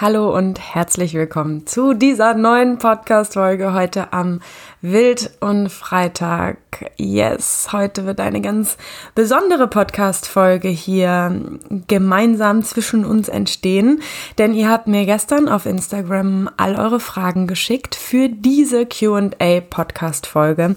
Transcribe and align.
Hallo 0.00 0.34
und 0.34 0.58
herzlich 0.58 1.12
willkommen 1.12 1.66
zu 1.66 1.92
dieser 1.92 2.32
neuen 2.32 2.78
Podcast-Folge 2.78 3.74
heute 3.74 4.14
am 4.14 4.40
Wild- 4.80 5.30
und 5.40 5.68
Freitag. 5.68 6.56
Yes, 6.96 7.68
heute 7.72 8.06
wird 8.06 8.18
eine 8.18 8.40
ganz 8.40 8.78
besondere 9.14 9.68
Podcast-Folge 9.68 10.68
hier 10.68 11.42
gemeinsam 11.86 12.62
zwischen 12.62 13.04
uns 13.04 13.28
entstehen, 13.28 14.00
denn 14.38 14.54
ihr 14.54 14.70
habt 14.70 14.86
mir 14.86 15.04
gestern 15.04 15.50
auf 15.50 15.66
Instagram 15.66 16.48
all 16.56 16.76
eure 16.76 16.98
Fragen 16.98 17.46
geschickt 17.46 17.94
für 17.94 18.30
diese 18.30 18.86
Q&A-Podcast-Folge. 18.86 20.76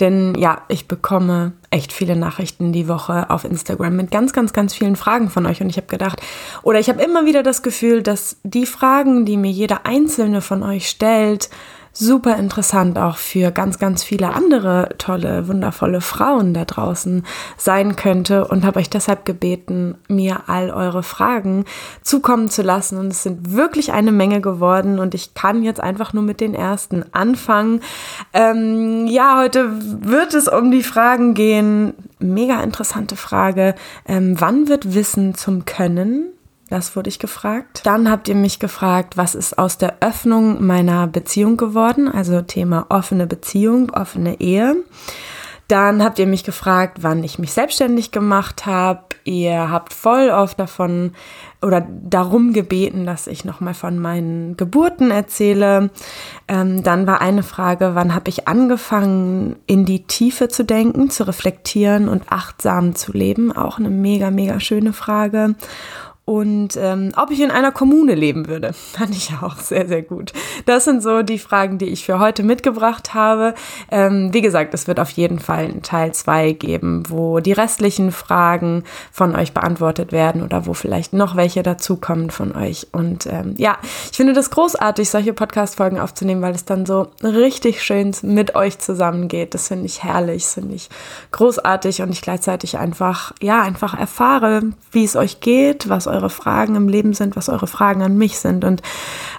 Denn 0.00 0.34
ja, 0.34 0.62
ich 0.66 0.88
bekomme 0.88 1.52
echt 1.74 1.92
viele 1.92 2.14
Nachrichten 2.14 2.72
die 2.72 2.86
Woche 2.86 3.30
auf 3.30 3.44
Instagram 3.44 3.96
mit 3.96 4.12
ganz, 4.12 4.32
ganz, 4.32 4.52
ganz 4.52 4.72
vielen 4.72 4.94
Fragen 4.94 5.28
von 5.28 5.44
euch. 5.44 5.60
Und 5.60 5.68
ich 5.68 5.76
habe 5.76 5.88
gedacht, 5.88 6.20
oder 6.62 6.78
ich 6.78 6.88
habe 6.88 7.02
immer 7.02 7.26
wieder 7.26 7.42
das 7.42 7.62
Gefühl, 7.62 8.02
dass 8.02 8.36
die 8.44 8.64
Fragen, 8.64 9.24
die 9.24 9.36
mir 9.36 9.50
jeder 9.50 9.84
einzelne 9.84 10.40
von 10.40 10.62
euch 10.62 10.88
stellt, 10.88 11.50
super 11.94 12.36
interessant 12.36 12.98
auch 12.98 13.16
für 13.16 13.50
ganz, 13.52 13.78
ganz 13.78 14.02
viele 14.02 14.34
andere 14.34 14.90
tolle, 14.98 15.48
wundervolle 15.48 16.00
Frauen 16.00 16.52
da 16.52 16.64
draußen 16.64 17.24
sein 17.56 17.96
könnte 17.96 18.46
und 18.46 18.64
habe 18.64 18.80
euch 18.80 18.90
deshalb 18.90 19.24
gebeten, 19.24 19.96
mir 20.08 20.48
all 20.48 20.70
eure 20.70 21.02
Fragen 21.02 21.64
zukommen 22.02 22.50
zu 22.50 22.62
lassen. 22.62 22.98
Und 22.98 23.08
es 23.08 23.22
sind 23.22 23.52
wirklich 23.52 23.92
eine 23.92 24.12
Menge 24.12 24.40
geworden 24.40 24.98
und 24.98 25.14
ich 25.14 25.34
kann 25.34 25.62
jetzt 25.62 25.80
einfach 25.80 26.12
nur 26.12 26.24
mit 26.24 26.40
den 26.40 26.54
ersten 26.54 27.04
anfangen. 27.12 27.80
Ähm, 28.32 29.06
ja, 29.06 29.38
heute 29.38 29.70
wird 30.02 30.34
es 30.34 30.48
um 30.48 30.70
die 30.70 30.82
Fragen 30.82 31.34
gehen. 31.34 31.94
Mega 32.18 32.62
interessante 32.62 33.16
Frage. 33.16 33.74
Ähm, 34.06 34.34
wann 34.40 34.68
wird 34.68 34.94
Wissen 34.94 35.34
zum 35.34 35.64
Können? 35.64 36.34
Das 36.70 36.96
wurde 36.96 37.08
ich 37.08 37.18
gefragt. 37.18 37.82
Dann 37.84 38.10
habt 38.10 38.28
ihr 38.28 38.34
mich 38.34 38.58
gefragt, 38.58 39.16
was 39.16 39.34
ist 39.34 39.58
aus 39.58 39.78
der 39.78 39.96
Öffnung 40.00 40.64
meiner 40.64 41.06
Beziehung 41.06 41.56
geworden? 41.56 42.08
Also 42.08 42.40
Thema 42.40 42.86
offene 42.88 43.26
Beziehung, 43.26 43.90
offene 43.90 44.40
Ehe. 44.40 44.76
Dann 45.68 46.04
habt 46.04 46.18
ihr 46.18 46.26
mich 46.26 46.44
gefragt, 46.44 46.98
wann 47.00 47.24
ich 47.24 47.38
mich 47.38 47.52
selbstständig 47.52 48.10
gemacht 48.10 48.66
habe. 48.66 49.00
Ihr 49.24 49.70
habt 49.70 49.94
voll 49.94 50.28
oft 50.28 50.60
davon 50.60 51.12
oder 51.62 51.86
darum 51.88 52.52
gebeten, 52.52 53.06
dass 53.06 53.26
ich 53.26 53.46
nochmal 53.46 53.72
von 53.72 53.98
meinen 53.98 54.58
Geburten 54.58 55.10
erzähle. 55.10 55.88
Ähm, 56.48 56.82
dann 56.82 57.06
war 57.06 57.22
eine 57.22 57.42
Frage, 57.42 57.94
wann 57.94 58.14
habe 58.14 58.28
ich 58.28 58.46
angefangen, 58.46 59.56
in 59.66 59.86
die 59.86 60.04
Tiefe 60.04 60.48
zu 60.48 60.64
denken, 60.64 61.08
zu 61.08 61.26
reflektieren 61.26 62.10
und 62.10 62.24
achtsam 62.28 62.94
zu 62.94 63.12
leben? 63.12 63.50
Auch 63.50 63.78
eine 63.78 63.88
mega, 63.88 64.30
mega 64.30 64.60
schöne 64.60 64.92
Frage 64.92 65.54
und 66.26 66.78
ähm, 66.78 67.12
ob 67.16 67.30
ich 67.30 67.40
in 67.40 67.50
einer 67.50 67.70
Kommune 67.70 68.14
leben 68.14 68.48
würde. 68.48 68.72
Fand 68.92 69.10
ich 69.10 69.32
auch 69.42 69.58
sehr, 69.58 69.86
sehr 69.86 70.02
gut. 70.02 70.32
Das 70.64 70.84
sind 70.84 71.02
so 71.02 71.22
die 71.22 71.38
Fragen, 71.38 71.76
die 71.76 71.86
ich 71.86 72.06
für 72.06 72.18
heute 72.18 72.42
mitgebracht 72.42 73.12
habe. 73.12 73.54
Ähm, 73.90 74.32
wie 74.32 74.40
gesagt, 74.40 74.72
es 74.72 74.86
wird 74.86 75.00
auf 75.00 75.10
jeden 75.10 75.38
Fall 75.38 75.64
einen 75.64 75.82
Teil 75.82 76.12
zwei 76.14 76.52
geben, 76.52 77.02
wo 77.08 77.40
die 77.40 77.52
restlichen 77.52 78.10
Fragen 78.10 78.84
von 79.12 79.36
euch 79.36 79.52
beantwortet 79.52 80.12
werden 80.12 80.42
oder 80.42 80.66
wo 80.66 80.72
vielleicht 80.72 81.12
noch 81.12 81.36
welche 81.36 81.62
dazukommen 81.62 82.30
von 82.30 82.56
euch. 82.56 82.86
Und 82.92 83.26
ähm, 83.26 83.54
ja, 83.58 83.76
ich 84.10 84.16
finde 84.16 84.32
das 84.32 84.50
großartig, 84.50 85.10
solche 85.10 85.34
Podcast-Folgen 85.34 86.00
aufzunehmen, 86.00 86.40
weil 86.40 86.54
es 86.54 86.64
dann 86.64 86.86
so 86.86 87.08
richtig 87.22 87.82
schön 87.82 88.14
mit 88.22 88.54
euch 88.54 88.78
zusammengeht. 88.78 89.52
Das 89.52 89.68
finde 89.68 89.86
ich 89.86 90.02
herrlich, 90.02 90.44
das 90.44 90.54
finde 90.54 90.74
ich 90.74 90.88
großartig 91.32 92.00
und 92.00 92.10
ich 92.10 92.22
gleichzeitig 92.22 92.78
einfach, 92.78 93.32
ja, 93.42 93.60
einfach 93.60 93.98
erfahre, 93.98 94.62
wie 94.90 95.04
es 95.04 95.16
euch 95.16 95.40
geht, 95.40 95.88
was 95.88 96.06
eure 96.14 96.30
Fragen 96.30 96.76
im 96.76 96.88
Leben 96.88 97.12
sind, 97.12 97.36
was 97.36 97.48
eure 97.48 97.66
Fragen 97.66 98.02
an 98.02 98.16
mich 98.16 98.38
sind. 98.38 98.64
Und 98.64 98.82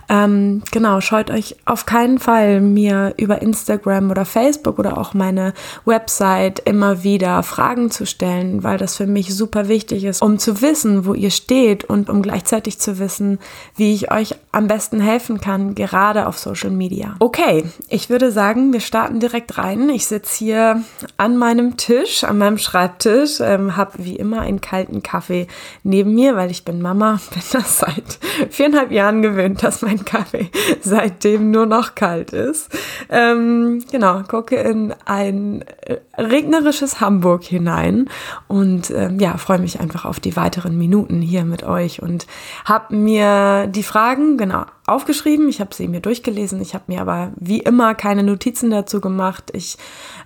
ähm, 0.09 0.61
genau, 0.71 1.01
scheut 1.01 1.31
euch 1.31 1.55
auf 1.65 1.85
keinen 1.85 2.19
Fall, 2.19 2.61
mir 2.61 3.13
über 3.17 3.41
Instagram 3.41 4.11
oder 4.11 4.25
Facebook 4.25 4.79
oder 4.79 4.97
auch 4.97 5.13
meine 5.13 5.53
Website 5.85 6.59
immer 6.59 7.03
wieder 7.03 7.41
Fragen 7.43 7.89
zu 7.91 8.05
stellen, 8.05 8.63
weil 8.63 8.77
das 8.77 8.95
für 8.95 9.07
mich 9.07 9.33
super 9.33 9.67
wichtig 9.67 10.03
ist, 10.03 10.21
um 10.21 10.37
zu 10.37 10.61
wissen, 10.61 11.05
wo 11.05 11.13
ihr 11.13 11.31
steht 11.31 11.83
und 11.83 12.09
um 12.09 12.21
gleichzeitig 12.21 12.79
zu 12.79 12.99
wissen, 12.99 13.39
wie 13.75 13.93
ich 13.93 14.11
euch 14.11 14.35
am 14.51 14.67
besten 14.67 14.99
helfen 14.99 15.41
kann, 15.41 15.75
gerade 15.75 16.27
auf 16.27 16.37
Social 16.37 16.71
Media. 16.71 17.15
Okay, 17.19 17.65
ich 17.89 18.09
würde 18.09 18.31
sagen, 18.31 18.73
wir 18.73 18.79
starten 18.79 19.19
direkt 19.19 19.57
rein. 19.57 19.89
Ich 19.89 20.05
sitze 20.05 20.37
hier 20.37 20.83
an 21.17 21.37
meinem 21.37 21.77
Tisch, 21.77 22.23
an 22.23 22.37
meinem 22.37 22.57
Schreibtisch, 22.57 23.39
ähm, 23.41 23.75
habe 23.75 23.93
wie 23.97 24.15
immer 24.15 24.41
einen 24.41 24.61
kalten 24.61 25.03
Kaffee 25.03 25.47
neben 25.83 26.13
mir, 26.13 26.35
weil 26.35 26.51
ich 26.51 26.63
bin 26.65 26.81
Mama, 26.81 27.19
bin 27.33 27.43
das 27.51 27.79
seit 27.79 28.19
viereinhalb 28.49 28.91
Jahren 28.91 29.21
gewöhnt, 29.21 29.63
dass 29.63 29.81
mein 29.81 29.94
Kaffee 30.03 30.49
seitdem 30.81 31.51
nur 31.51 31.65
noch 31.65 31.95
kalt 31.95 32.33
ist. 32.33 32.69
Ähm, 33.09 33.83
genau, 33.91 34.23
gucke 34.23 34.55
in 34.55 34.93
ein 35.05 35.61
äh, 35.61 35.99
regnerisches 36.17 36.99
Hamburg 36.99 37.43
hinein 37.43 38.09
und 38.47 38.91
ähm, 38.91 39.19
ja, 39.19 39.37
freue 39.37 39.59
mich 39.59 39.79
einfach 39.79 40.05
auf 40.05 40.19
die 40.19 40.35
weiteren 40.35 40.77
Minuten 40.77 41.21
hier 41.21 41.45
mit 41.45 41.63
euch 41.63 42.01
und 42.01 42.27
habe 42.65 42.95
mir 42.95 43.67
die 43.67 43.83
Fragen 43.83 44.37
genau 44.37 44.65
aufgeschrieben. 44.87 45.49
Ich 45.49 45.59
habe 45.59 45.73
sie 45.73 45.87
mir 45.87 45.99
durchgelesen. 45.99 46.61
Ich 46.61 46.73
habe 46.73 46.85
mir 46.87 47.01
aber 47.01 47.31
wie 47.35 47.59
immer 47.59 47.95
keine 47.95 48.23
Notizen 48.23 48.69
dazu 48.69 49.01
gemacht. 49.01 49.51
Ich 49.53 49.77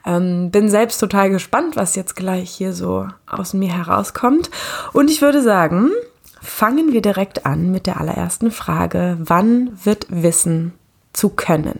ähm, 0.06 0.52
bin 0.52 0.70
selbst 0.70 1.00
total 1.00 1.30
gespannt, 1.30 1.76
was 1.76 1.96
jetzt 1.96 2.16
gleich 2.16 2.50
hier 2.50 2.74
so 2.74 3.08
aus 3.28 3.54
mir 3.54 3.74
herauskommt. 3.74 4.50
Und 4.94 5.10
ich 5.10 5.22
würde 5.22 5.42
sagen, 5.42 5.92
Fangen 6.42 6.94
wir 6.94 7.02
direkt 7.02 7.46
an 7.46 7.72
mit 7.72 7.86
der 7.86 8.00
allerersten 8.00 8.52
Frage. 8.52 9.18
Wann 9.20 9.72
wird 9.84 10.08
Wissen 10.10 10.74
zu 11.14 11.30
können? 11.30 11.80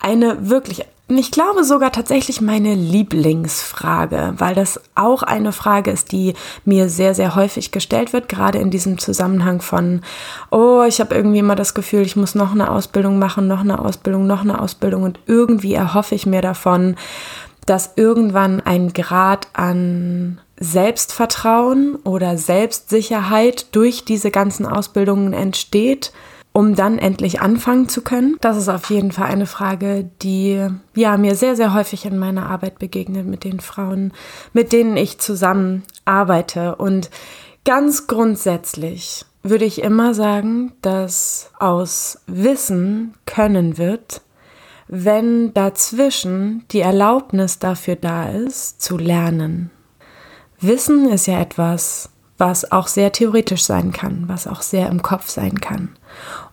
Eine 0.00 0.48
wirklich, 0.48 0.86
ich 1.08 1.30
glaube 1.30 1.64
sogar 1.64 1.92
tatsächlich 1.92 2.40
meine 2.40 2.74
Lieblingsfrage, 2.74 4.34
weil 4.36 4.54
das 4.54 4.80
auch 4.94 5.22
eine 5.22 5.52
Frage 5.52 5.90
ist, 5.90 6.12
die 6.12 6.34
mir 6.64 6.88
sehr, 6.88 7.14
sehr 7.14 7.34
häufig 7.34 7.72
gestellt 7.72 8.12
wird, 8.12 8.28
gerade 8.28 8.58
in 8.58 8.70
diesem 8.70 8.98
Zusammenhang 8.98 9.60
von, 9.60 10.02
oh, 10.50 10.84
ich 10.86 11.00
habe 11.00 11.14
irgendwie 11.14 11.38
immer 11.38 11.56
das 11.56 11.74
Gefühl, 11.74 12.02
ich 12.02 12.16
muss 12.16 12.34
noch 12.34 12.52
eine 12.52 12.70
Ausbildung 12.70 13.18
machen, 13.18 13.48
noch 13.48 13.60
eine 13.60 13.78
Ausbildung, 13.78 14.26
noch 14.26 14.42
eine 14.42 14.60
Ausbildung 14.60 15.02
und 15.02 15.18
irgendwie 15.26 15.74
erhoffe 15.74 16.14
ich 16.14 16.26
mir 16.26 16.42
davon, 16.42 16.96
dass 17.66 17.92
irgendwann 17.96 18.60
ein 18.60 18.92
Grad 18.94 19.48
an 19.52 20.40
Selbstvertrauen 20.60 21.96
oder 21.96 22.36
Selbstsicherheit 22.36 23.74
durch 23.74 24.04
diese 24.04 24.30
ganzen 24.30 24.66
Ausbildungen 24.66 25.32
entsteht, 25.32 26.12
um 26.52 26.74
dann 26.74 26.98
endlich 26.98 27.40
anfangen 27.40 27.88
zu 27.88 28.02
können? 28.02 28.36
Das 28.40 28.56
ist 28.56 28.68
auf 28.68 28.90
jeden 28.90 29.12
Fall 29.12 29.26
eine 29.26 29.46
Frage, 29.46 30.10
die 30.22 30.66
ja 30.94 31.16
mir 31.16 31.36
sehr, 31.36 31.54
sehr 31.54 31.74
häufig 31.74 32.04
in 32.04 32.18
meiner 32.18 32.50
Arbeit 32.50 32.78
begegnet 32.78 33.26
mit 33.26 33.44
den 33.44 33.60
Frauen, 33.60 34.12
mit 34.52 34.72
denen 34.72 34.96
ich 34.96 35.18
zusammen 35.18 35.84
arbeite. 36.04 36.76
Und 36.76 37.10
ganz 37.64 38.06
grundsätzlich 38.06 39.24
würde 39.42 39.64
ich 39.64 39.82
immer 39.82 40.14
sagen, 40.14 40.72
dass 40.82 41.50
aus 41.58 42.20
Wissen 42.26 43.14
können 43.24 43.78
wird, 43.78 44.22
wenn 44.88 45.52
dazwischen 45.54 46.64
die 46.70 46.80
Erlaubnis 46.80 47.58
dafür 47.58 47.96
da 47.96 48.30
ist, 48.30 48.80
zu 48.80 48.96
lernen. 48.96 49.70
Wissen 50.60 51.08
ist 51.08 51.26
ja 51.26 51.40
etwas, 51.40 52.10
was 52.36 52.70
auch 52.70 52.86
sehr 52.86 53.12
theoretisch 53.12 53.64
sein 53.64 53.92
kann, 53.92 54.24
was 54.26 54.46
auch 54.46 54.62
sehr 54.62 54.88
im 54.88 55.02
Kopf 55.02 55.28
sein 55.28 55.60
kann. 55.60 55.90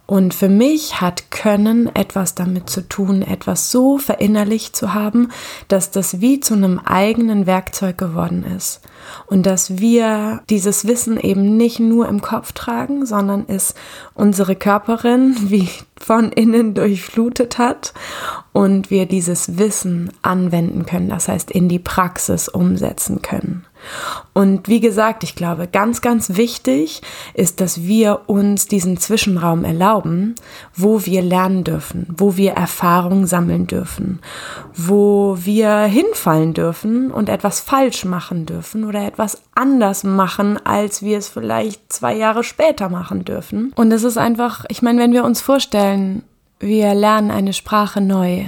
Und 0.08 0.36
für 0.36 0.50
mich 0.50 1.02
hat 1.02 1.32
Können 1.32 1.94
etwas 1.96 2.36
damit 2.36 2.70
zu 2.70 2.88
tun, 2.88 3.24
etwas 3.24 3.72
so 3.72 3.98
verinnerlicht 3.98 4.76
zu 4.76 4.94
haben, 4.94 5.30
dass 5.68 5.90
das 5.90 6.22
wie 6.22 6.40
zu 6.40 6.54
einem 6.54 6.80
eigenen 6.80 7.48
Werkzeug 7.48 7.98
geworden 7.98 8.46
ist. 8.56 8.82
Und 9.26 9.48
dass 9.48 9.80
wir 9.80 10.42
dieses 10.50 10.86
Wissen 10.86 11.20
eben 11.20 11.58
nicht 11.58 11.80
nur 11.80 12.08
im 12.08 12.22
Kopf 12.22 12.52
tragen, 12.52 13.08
sondern 13.08 13.46
es 13.48 13.74
unsere 14.14 14.56
Körperin 14.56 15.36
wie 15.50 15.70
von 16.00 16.32
innen 16.32 16.76
durchflutet 16.76 17.58
hat 17.58 17.94
und 18.54 18.92
wir 18.92 19.08
dieses 19.08 19.58
Wissen 19.58 20.12
anwenden 20.22 20.86
können, 20.86 21.10
das 21.10 21.28
heißt 21.28 21.50
in 21.50 21.68
die 21.68 21.80
Praxis 21.80 22.48
umsetzen 22.48 23.24
können. 23.24 23.66
Und 24.34 24.68
wie 24.68 24.80
gesagt, 24.80 25.24
ich 25.24 25.36
glaube, 25.36 25.68
ganz, 25.68 26.02
ganz 26.02 26.36
wichtig 26.36 27.02
ist, 27.34 27.62
dass 27.62 27.84
wir 27.84 28.22
uns 28.28 28.68
diesen 28.68 28.98
Zwischenraum 28.98 29.64
erlauben, 29.64 30.36
wo 30.76 31.06
wir 31.06 31.22
lernen 31.22 31.64
dürfen, 31.64 32.08
wo 32.18 32.38
wir 32.38 32.54
Erfahrungen 32.54 33.28
sammeln 33.28 33.68
dürfen, 33.68 34.20
wo 34.76 35.38
wir 35.40 35.84
hinfallen 35.84 36.54
dürfen 36.54 37.12
und 37.12 37.30
etwas 37.30 37.60
falsch 37.60 38.06
machen 38.06 38.46
dürfen 38.46 38.84
oder 38.84 39.06
etwas 39.06 39.42
anders 39.56 40.04
machen, 40.04 40.60
als 40.66 41.02
wir 41.02 41.18
es 41.18 41.30
vielleicht 41.30 41.92
zwei 41.92 42.16
Jahre 42.16 42.44
später 42.44 42.90
machen 42.90 43.26
dürfen. 43.26 43.72
Und 43.76 43.92
es 43.92 44.04
ist 44.04 44.18
einfach, 44.18 44.66
ich 44.70 44.82
meine, 44.82 45.02
wenn 45.02 45.14
wir 45.14 45.24
uns 45.24 45.42
vorstellen, 45.42 46.24
wir 46.60 46.94
lernen 46.94 47.32
eine 47.32 47.54
Sprache 47.54 48.02
neu, 48.02 48.46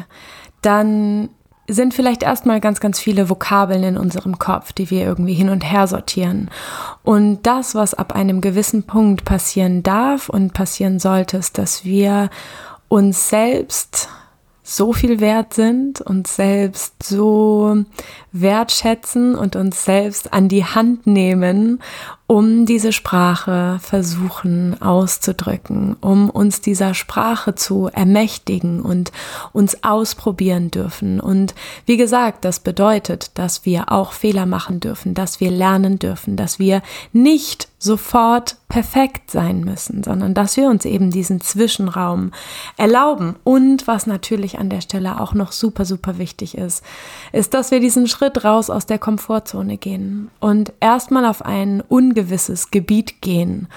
dann 0.61 1.29
sind 1.67 1.93
vielleicht 1.93 2.23
erstmal 2.23 2.61
ganz, 2.61 2.79
ganz 2.79 2.99
viele 2.99 3.29
Vokabeln 3.29 3.83
in 3.83 3.97
unserem 3.97 4.39
Kopf, 4.39 4.71
die 4.71 4.89
wir 4.89 5.05
irgendwie 5.05 5.33
hin 5.33 5.49
und 5.49 5.61
her 5.61 5.87
sortieren. 5.87 6.49
Und 7.03 7.43
das, 7.43 7.75
was 7.75 7.93
ab 7.93 8.15
einem 8.15 8.41
gewissen 8.41 8.83
Punkt 8.83 9.25
passieren 9.25 9.83
darf 9.83 10.29
und 10.29 10.53
passieren 10.53 10.99
sollte, 10.99 11.37
ist, 11.37 11.57
dass 11.57 11.83
wir 11.83 12.29
uns 12.87 13.29
selbst 13.29 14.09
so 14.63 14.91
viel 14.91 15.21
wert 15.21 15.53
sind, 15.53 16.01
uns 16.01 16.35
selbst 16.35 17.01
so 17.01 17.85
wertschätzen 18.33 19.35
und 19.35 19.55
uns 19.55 19.85
selbst 19.85 20.33
an 20.33 20.49
die 20.49 20.65
Hand 20.65 21.07
nehmen, 21.07 21.81
um 22.27 22.65
diese 22.65 22.91
Sprache 22.91 23.79
versuchen 23.81 24.81
auszudrücken, 24.81 25.95
um 26.01 26.29
uns 26.29 26.59
dieser 26.59 26.93
Sprache 26.93 27.55
zu 27.55 27.87
ermächtigen 27.87 28.81
und 28.81 29.13
uns 29.53 29.83
ausprobieren 29.85 30.69
dürfen. 30.69 31.21
Und 31.21 31.55
wie 31.85 31.95
gesagt, 31.95 32.43
das 32.43 32.59
bedeutet, 32.59 33.31
dass 33.35 33.65
wir 33.65 33.93
auch 33.93 34.11
Fehler 34.11 34.45
machen 34.45 34.81
dürfen, 34.81 35.13
dass 35.13 35.39
wir 35.39 35.51
lernen 35.51 35.99
dürfen, 35.99 36.35
dass 36.35 36.59
wir 36.59 36.81
nicht 37.13 37.69
sofort 37.79 38.57
perfekt 38.69 39.31
sein 39.31 39.61
müssen, 39.61 40.03
sondern 40.03 40.33
dass 40.33 40.57
wir 40.57 40.67
uns 40.67 40.83
eben 40.83 41.11
diesen 41.11 41.41
Zwischenraum 41.41 42.31
erlauben. 42.75 43.35
Und 43.43 43.87
was 43.87 44.07
natürlich 44.07 44.57
an 44.57 44.69
der 44.69 44.81
Stelle 44.81 45.21
auch 45.21 45.33
noch 45.33 45.51
super, 45.51 45.85
super 45.85 46.17
wichtig 46.17 46.57
ist, 46.57 46.83
ist, 47.31 47.53
dass 47.53 47.71
wir 47.71 47.79
diesen 47.79 48.07
Schritt 48.07 48.43
raus 48.43 48.69
aus 48.69 48.87
der 48.87 48.99
Komfortzone 48.99 49.77
gehen 49.77 50.29
und 50.39 50.73
erstmal 50.79 51.25
auf 51.25 51.45
ein 51.45 51.81
ungewisses 52.17 52.71
Gebiet 52.71 53.21
gehen 53.21 53.67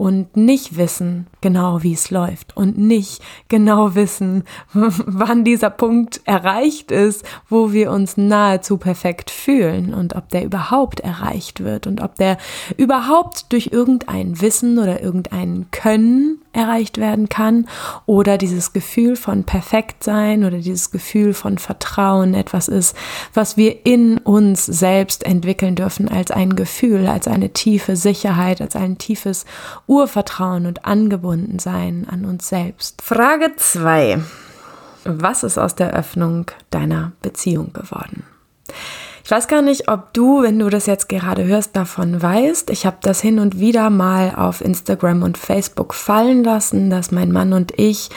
und 0.00 0.34
nicht 0.34 0.78
wissen 0.78 1.26
genau, 1.42 1.82
wie 1.82 1.92
es 1.92 2.10
läuft 2.10 2.56
und 2.56 2.78
nicht 2.78 3.22
genau 3.48 3.94
wissen, 3.94 4.44
wann 4.72 5.44
dieser 5.44 5.68
Punkt 5.68 6.22
erreicht 6.24 6.90
ist, 6.90 7.22
wo 7.50 7.72
wir 7.72 7.90
uns 7.90 8.16
nahezu 8.16 8.78
perfekt 8.78 9.30
fühlen 9.30 9.92
und 9.92 10.16
ob 10.16 10.30
der 10.30 10.44
überhaupt 10.44 11.00
erreicht 11.00 11.62
wird 11.62 11.86
und 11.86 12.00
ob 12.00 12.14
der 12.14 12.38
überhaupt 12.78 13.52
durch 13.52 13.68
irgendein 13.72 14.40
Wissen 14.40 14.78
oder 14.78 15.02
irgendein 15.02 15.66
Können 15.70 16.38
erreicht 16.52 16.98
werden 16.98 17.28
kann 17.28 17.68
oder 18.06 18.36
dieses 18.36 18.72
Gefühl 18.72 19.14
von 19.16 19.44
perfekt 19.44 20.02
sein 20.02 20.44
oder 20.44 20.58
dieses 20.58 20.90
Gefühl 20.90 21.32
von 21.32 21.58
Vertrauen 21.58 22.34
etwas 22.34 22.66
ist, 22.66 22.96
was 23.34 23.56
wir 23.56 23.86
in 23.86 24.18
uns 24.18 24.66
selbst 24.66 25.24
entwickeln 25.24 25.76
dürfen 25.76 26.08
als 26.08 26.30
ein 26.30 26.56
Gefühl, 26.56 27.06
als 27.06 27.28
eine 27.28 27.50
tiefe 27.50 27.94
Sicherheit, 27.94 28.60
als 28.60 28.74
ein 28.74 28.98
tiefes 28.98 29.44
Urvertrauen 29.90 30.66
und 30.66 30.84
Angebundensein 30.86 32.06
an 32.08 32.24
uns 32.24 32.48
selbst. 32.48 33.02
Frage 33.02 33.56
2. 33.56 34.20
Was 35.02 35.42
ist 35.42 35.58
aus 35.58 35.74
der 35.74 35.92
Öffnung 35.92 36.46
deiner 36.70 37.10
Beziehung 37.22 37.72
geworden? 37.72 38.22
Ich 39.24 39.30
weiß 39.30 39.48
gar 39.48 39.62
nicht, 39.62 39.88
ob 39.88 40.12
du, 40.12 40.42
wenn 40.42 40.58
du 40.58 40.68
das 40.70 40.86
jetzt 40.86 41.08
gerade 41.08 41.44
hörst, 41.44 41.76
davon 41.76 42.20
weißt. 42.20 42.70
Ich 42.70 42.86
habe 42.86 42.96
das 43.02 43.20
hin 43.20 43.38
und 43.38 43.60
wieder 43.60 43.90
mal 43.90 44.34
auf 44.34 44.60
Instagram 44.60 45.22
und 45.22 45.36
Facebook 45.36 45.94
fallen 45.94 46.42
lassen, 46.42 46.90
dass 46.90 47.10
mein 47.10 47.30
Mann 47.30 47.52
und 47.52 47.78
ich 47.78 48.08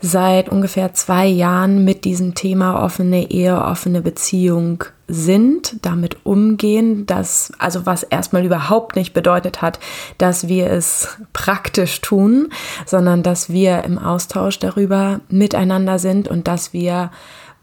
seit 0.00 0.48
ungefähr 0.48 0.94
zwei 0.94 1.26
Jahren 1.26 1.84
mit 1.84 2.04
diesem 2.04 2.34
Thema 2.34 2.82
offene 2.82 3.30
Ehe, 3.30 3.60
offene 3.60 4.00
Beziehung 4.00 4.84
sind, 5.06 5.84
damit 5.84 6.24
umgehen, 6.24 7.04
dass, 7.04 7.52
also 7.58 7.84
was 7.84 8.04
erstmal 8.04 8.44
überhaupt 8.44 8.96
nicht 8.96 9.12
bedeutet 9.12 9.60
hat, 9.60 9.78
dass 10.16 10.48
wir 10.48 10.70
es 10.70 11.18
praktisch 11.32 12.00
tun, 12.00 12.48
sondern 12.86 13.22
dass 13.22 13.50
wir 13.50 13.84
im 13.84 13.98
Austausch 13.98 14.58
darüber 14.58 15.20
miteinander 15.28 15.98
sind 15.98 16.28
und 16.28 16.48
dass 16.48 16.72
wir 16.72 17.10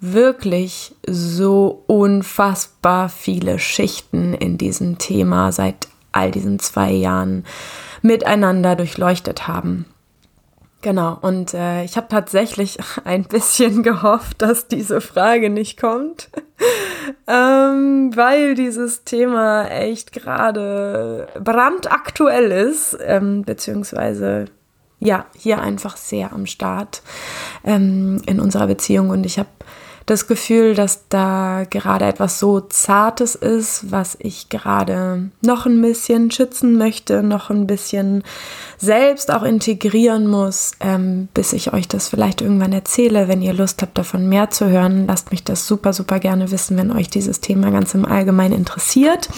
wirklich 0.01 0.95
so 1.07 1.83
unfassbar 1.86 3.07
viele 3.07 3.59
Schichten 3.59 4.33
in 4.33 4.57
diesem 4.57 4.98
Thema 4.98 5.51
seit 5.51 5.88
all 6.12 6.31
diesen 6.31 6.59
zwei 6.59 6.92
Jahren 6.92 7.45
miteinander 8.01 8.75
durchleuchtet 8.75 9.48
haben. 9.48 9.86
Genau, 10.81 11.19
und 11.21 11.53
äh, 11.53 11.83
ich 11.83 11.95
habe 11.95 12.07
tatsächlich 12.09 12.80
ein 13.06 13.24
bisschen 13.24 13.83
gehofft, 13.83 14.42
dass 14.42 14.68
diese 14.68 15.00
Frage 15.00 15.51
nicht 15.51 15.80
kommt, 15.80 16.30
ähm, 17.27 18.12
weil 18.15 18.56
dieses 18.56 19.04
Thema 19.04 19.68
echt 19.68 20.12
gerade 20.12 21.27
brandaktuell 21.39 22.51
ist, 22.51 22.97
ähm, 23.06 23.44
beziehungsweise 23.44 24.45
ja, 25.04 25.25
hier 25.36 25.59
einfach 25.59 25.97
sehr 25.97 26.31
am 26.31 26.45
Start 26.45 27.01
ähm, 27.63 28.21
in 28.27 28.39
unserer 28.39 28.68
Beziehung. 28.68 29.09
Und 29.09 29.25
ich 29.25 29.39
habe 29.39 29.50
das 30.12 30.28
Gefühl, 30.28 30.75
dass 30.75 31.08
da 31.08 31.63
gerade 31.69 32.04
etwas 32.04 32.38
so 32.38 32.60
Zartes 32.60 33.34
ist, 33.36 33.92
was 33.92 34.18
ich 34.19 34.50
gerade 34.50 35.30
noch 35.42 35.66
ein 35.66 35.81
bisschen 35.81 36.31
schützen 36.31 36.78
möchte, 36.78 37.24
noch 37.24 37.50
ein 37.50 37.66
bisschen 37.66 38.24
selbst 38.78 39.31
auch 39.31 39.44
integrieren 39.44 40.28
muss, 40.28 40.74
ähm, 40.81 41.30
bis 41.34 41.54
ich 41.54 41.72
euch 41.72 41.88
das 41.88 42.10
vielleicht 42.10 42.42
irgendwann 42.42 42.74
erzähle. 42.74 43.30
Wenn 43.30 43.42
ihr 43.42 43.54
Lust 43.54 43.81
habt, 43.81 43.98
davon 43.98 44.28
mehr 44.28 44.50
zu 44.50 44.68
hören, 44.68 45.08
lasst 45.08 45.31
mich 45.31 45.46
das 45.46 45.66
super, 45.66 45.94
super 45.94 46.19
gerne 46.19 46.52
wissen, 46.52 46.78
wenn 46.78 46.92
euch 46.92 47.10
dieses 47.10 47.40
Thema 47.40 47.72
ganz 47.72 47.94
im 47.94 48.06
Allgemeinen 48.06 48.56
interessiert. 48.56 49.30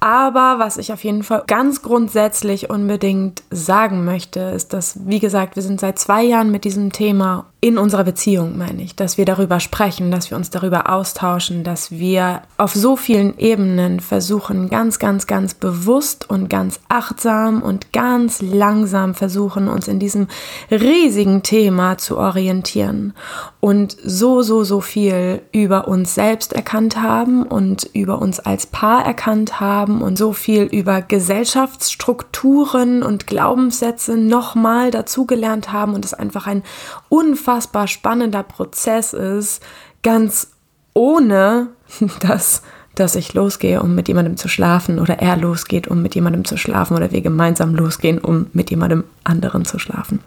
Aber 0.00 0.56
was 0.58 0.76
ich 0.76 0.92
auf 0.92 1.04
jeden 1.04 1.22
Fall 1.22 1.44
ganz 1.46 1.82
grundsätzlich 1.82 2.68
unbedingt 2.68 3.44
sagen 3.50 4.04
möchte, 4.04 4.40
ist, 4.40 4.72
dass, 4.72 4.98
wie 5.06 5.20
gesagt, 5.20 5.54
wir 5.54 5.62
sind 5.62 5.78
seit 5.78 6.00
zwei 6.00 6.24
Jahren 6.24 6.50
mit 6.50 6.64
diesem 6.64 6.90
Thema 6.90 7.46
in 7.64 7.78
unserer 7.78 8.04
Beziehung, 8.04 8.58
meine 8.58 8.82
ich, 8.82 8.94
dass 8.94 9.16
wir 9.16 9.24
darüber 9.24 9.58
sprechen, 9.58 10.10
dass 10.10 10.30
wir 10.30 10.36
uns 10.36 10.50
darüber 10.50 10.90
austauschen, 10.90 11.64
dass 11.64 11.90
wir 11.90 12.42
auf 12.58 12.74
so 12.74 12.94
vielen 12.94 13.38
Ebenen 13.38 14.00
versuchen, 14.00 14.68
ganz, 14.68 14.98
ganz, 14.98 15.26
ganz 15.26 15.54
bewusst 15.54 16.28
und 16.28 16.50
ganz 16.50 16.78
achtsam 16.90 17.62
und 17.62 17.94
ganz 17.94 18.42
langsam 18.42 19.14
versuchen, 19.14 19.68
uns 19.68 19.88
in 19.88 19.98
diesem 19.98 20.26
riesigen 20.70 21.42
Thema 21.42 21.96
zu 21.96 22.18
orientieren 22.18 23.14
und 23.60 23.96
so, 24.04 24.42
so, 24.42 24.62
so 24.62 24.82
viel 24.82 25.40
über 25.50 25.88
uns 25.88 26.14
selbst 26.14 26.52
erkannt 26.52 27.00
haben 27.00 27.44
und 27.44 27.88
über 27.94 28.20
uns 28.20 28.40
als 28.40 28.66
Paar 28.66 29.06
erkannt 29.06 29.58
haben 29.58 30.02
und 30.02 30.18
so 30.18 30.34
viel 30.34 30.64
über 30.64 31.00
Gesellschaftsstrukturen 31.00 33.02
und 33.02 33.26
Glaubenssätze 33.26 34.18
nochmal 34.18 34.90
dazugelernt 34.90 35.72
haben 35.72 35.94
und 35.94 36.04
es 36.04 36.12
einfach 36.12 36.46
ein 36.46 36.62
unfassbar 37.08 37.53
spannender 37.60 38.42
Prozess 38.42 39.12
ist, 39.12 39.62
ganz 40.02 40.48
ohne 40.94 41.68
dass 42.20 42.62
dass 42.94 43.16
ich 43.16 43.34
losgehe, 43.34 43.82
um 43.82 43.94
mit 43.94 44.08
jemandem 44.08 44.36
zu 44.36 44.48
schlafen 44.48 44.98
oder 44.98 45.18
er 45.18 45.36
losgeht, 45.36 45.88
um 45.88 46.02
mit 46.02 46.14
jemandem 46.14 46.44
zu 46.44 46.56
schlafen 46.56 46.96
oder 46.96 47.10
wir 47.10 47.22
gemeinsam 47.22 47.74
losgehen, 47.74 48.18
um 48.18 48.46
mit 48.52 48.70
jemandem 48.70 49.04
anderen 49.24 49.64
zu 49.64 49.78
schlafen. 49.78 50.20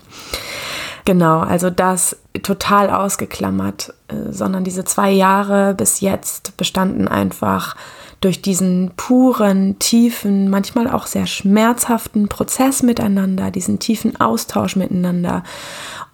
Genau, 1.05 1.39
also 1.39 1.69
das 1.69 2.17
total 2.43 2.89
ausgeklammert, 2.89 3.93
äh, 4.09 4.31
sondern 4.31 4.65
diese 4.65 4.83
zwei 4.83 5.09
Jahre 5.09 5.73
bis 5.73 6.01
jetzt 6.01 6.57
bestanden 6.57 7.07
einfach 7.07 7.77
durch 8.21 8.41
diesen 8.41 8.91
puren, 8.97 9.77
tiefen, 9.79 10.49
manchmal 10.49 10.89
auch 10.89 11.05
sehr 11.05 11.27
schmerzhaften 11.27 12.27
Prozess 12.27 12.81
miteinander, 12.81 13.51
diesen 13.51 13.79
tiefen 13.79 14.19
Austausch 14.19 14.75
miteinander. 14.75 15.43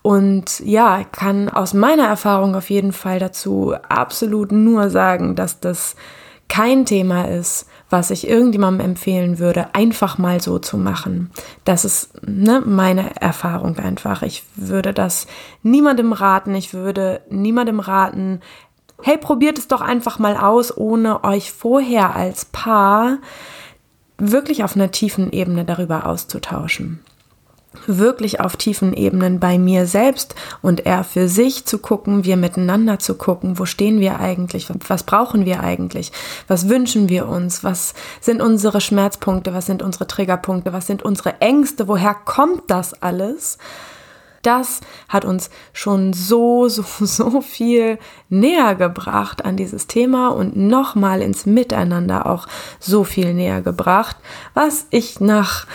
Und 0.01 0.59
ja, 0.59 1.03
kann 1.11 1.49
aus 1.49 1.73
meiner 1.73 2.05
Erfahrung 2.07 2.55
auf 2.55 2.69
jeden 2.69 2.91
Fall 2.91 3.19
dazu 3.19 3.73
absolut 3.87 4.51
nur 4.51 4.89
sagen, 4.89 5.35
dass 5.35 5.61
das 5.61 5.95
kein 6.49 6.85
Thema 6.85 7.23
ist, 7.23 7.67
was 7.89 8.11
ich 8.11 8.27
irgendjemandem 8.27 8.85
empfehlen 8.85 9.39
würde, 9.39 9.73
einfach 9.73 10.17
mal 10.17 10.41
so 10.41 10.59
zu 10.59 10.77
machen. 10.77 11.31
Das 11.63 11.85
ist 11.85 12.11
ne, 12.21 12.61
meine 12.65 13.15
Erfahrung 13.21 13.77
einfach. 13.77 14.23
Ich 14.23 14.43
würde 14.55 14.93
das 14.93 15.25
niemandem 15.61 16.11
raten. 16.11 16.53
Ich 16.53 16.73
würde 16.73 17.21
niemandem 17.29 17.79
raten, 17.79 18.41
hey, 19.03 19.17
probiert 19.17 19.57
es 19.57 19.67
doch 19.67 19.81
einfach 19.81 20.19
mal 20.19 20.35
aus, 20.35 20.75
ohne 20.75 21.23
euch 21.23 21.51
vorher 21.51 22.15
als 22.15 22.45
Paar 22.45 23.19
wirklich 24.17 24.63
auf 24.63 24.75
einer 24.75 24.91
tiefen 24.91 25.31
Ebene 25.31 25.65
darüber 25.65 26.07
auszutauschen 26.07 26.99
wirklich 27.87 28.39
auf 28.39 28.55
tiefen 28.55 28.93
Ebenen 28.93 29.39
bei 29.39 29.57
mir 29.57 29.85
selbst 29.85 30.35
und 30.61 30.85
er 30.85 31.03
für 31.03 31.27
sich 31.27 31.65
zu 31.65 31.79
gucken, 31.79 32.23
wir 32.23 32.37
miteinander 32.37 32.99
zu 32.99 33.15
gucken, 33.15 33.59
wo 33.59 33.65
stehen 33.65 33.99
wir 33.99 34.19
eigentlich, 34.19 34.67
was 34.87 35.03
brauchen 35.03 35.45
wir 35.45 35.61
eigentlich, 35.61 36.11
was 36.47 36.69
wünschen 36.69 37.09
wir 37.09 37.27
uns, 37.27 37.63
was 37.63 37.93
sind 38.21 38.41
unsere 38.41 38.81
Schmerzpunkte, 38.81 39.53
was 39.53 39.65
sind 39.65 39.81
unsere 39.81 40.07
Triggerpunkte, 40.07 40.73
was 40.73 40.87
sind 40.87 41.03
unsere 41.03 41.41
Ängste, 41.41 41.87
woher 41.87 42.13
kommt 42.13 42.63
das 42.67 43.01
alles? 43.01 43.57
Das 44.43 44.81
hat 45.09 45.25
uns 45.25 45.49
schon 45.73 46.13
so, 46.13 46.67
so, 46.69 46.83
so 46.99 47.41
viel 47.41 47.97
näher 48.29 48.75
gebracht 48.75 49.43
an 49.43 49.57
dieses 49.57 49.87
Thema 49.87 50.29
und 50.29 50.55
nochmal 50.55 51.21
ins 51.21 51.45
Miteinander 51.45 52.27
auch 52.27 52.47
so 52.79 53.03
viel 53.03 53.33
näher 53.33 53.61
gebracht, 53.61 54.17
was 54.53 54.85
ich 54.91 55.19
nach 55.19 55.65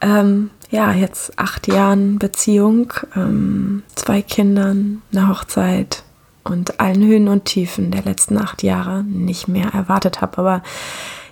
ähm, 0.00 0.50
ja, 0.70 0.92
jetzt 0.92 1.38
acht 1.38 1.68
Jahren 1.68 2.18
Beziehung, 2.18 2.92
ähm, 3.14 3.84
zwei 3.94 4.20
Kindern, 4.20 5.00
eine 5.12 5.28
Hochzeit, 5.28 6.02
und 6.46 6.80
allen 6.80 7.04
Höhen 7.04 7.28
und 7.28 7.44
Tiefen 7.44 7.90
der 7.90 8.02
letzten 8.02 8.38
acht 8.38 8.62
Jahre 8.62 9.02
nicht 9.02 9.48
mehr 9.48 9.68
erwartet 9.68 10.20
habe. 10.20 10.38
Aber 10.38 10.62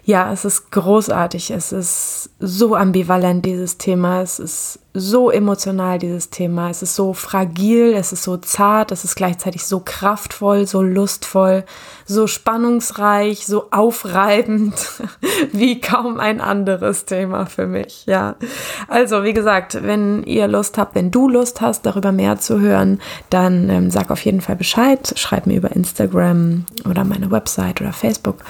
ja, 0.07 0.31
es 0.31 0.45
ist 0.45 0.71
großartig. 0.71 1.51
Es 1.51 1.73
ist 1.73 2.31
so 2.39 2.75
ambivalent, 2.75 3.47
dieses 3.47 3.79
Thema. 3.79 4.21
Es 4.21 4.39
ist 4.39 4.79
so 4.93 5.31
emotional, 5.31 5.99
dieses 5.99 6.29
Thema. 6.29 6.69
Es 6.69 6.83
ist 6.83 6.95
so 6.95 7.15
fragil, 7.15 7.95
es 7.95 8.13
ist 8.13 8.23
so 8.23 8.37
zart, 8.37 8.93
es 8.93 9.05
ist 9.05 9.17
gleichzeitig 9.17 9.65
so 9.65 9.81
kraftvoll, 9.81 10.67
so 10.67 10.83
lustvoll, 10.83 11.65
so 12.05 12.27
spannungsreich, 12.27 13.47
so 13.47 13.71
aufreibend 13.71 14.75
wie 15.53 15.81
kaum 15.81 16.21
ein 16.21 16.43
anderes 16.43 17.07
Thema 17.07 17.47
für 17.47 17.67
mich. 17.67 18.05
Ja. 18.05 18.37
Also, 18.89 19.25
wie 19.25 19.33
gesagt, 19.33 19.79
wenn 19.83 20.23
ihr 20.25 20.49
Lust 20.49 20.77
habt, 20.77 20.95
wenn 20.95 21.11
du 21.11 21.31
Lust 21.31 21.63
hast, 21.63 21.87
darüber 21.87 22.13
mehr 22.13 22.39
zu 22.39 22.61
hören, 22.61 23.01
dann 23.31 23.71
ähm, 23.71 23.91
sag 23.91 24.11
auf 24.11 24.23
jeden 24.23 24.43
Fall 24.43 24.57
Bescheid. 24.57 25.15
Schreib 25.17 25.47
mir 25.47 25.57
über 25.57 25.73
Instagram 25.73 26.67
oder 26.89 27.05
meine 27.05 27.31
Website 27.31 27.81
oder 27.81 27.95
Facebook. 27.95 28.45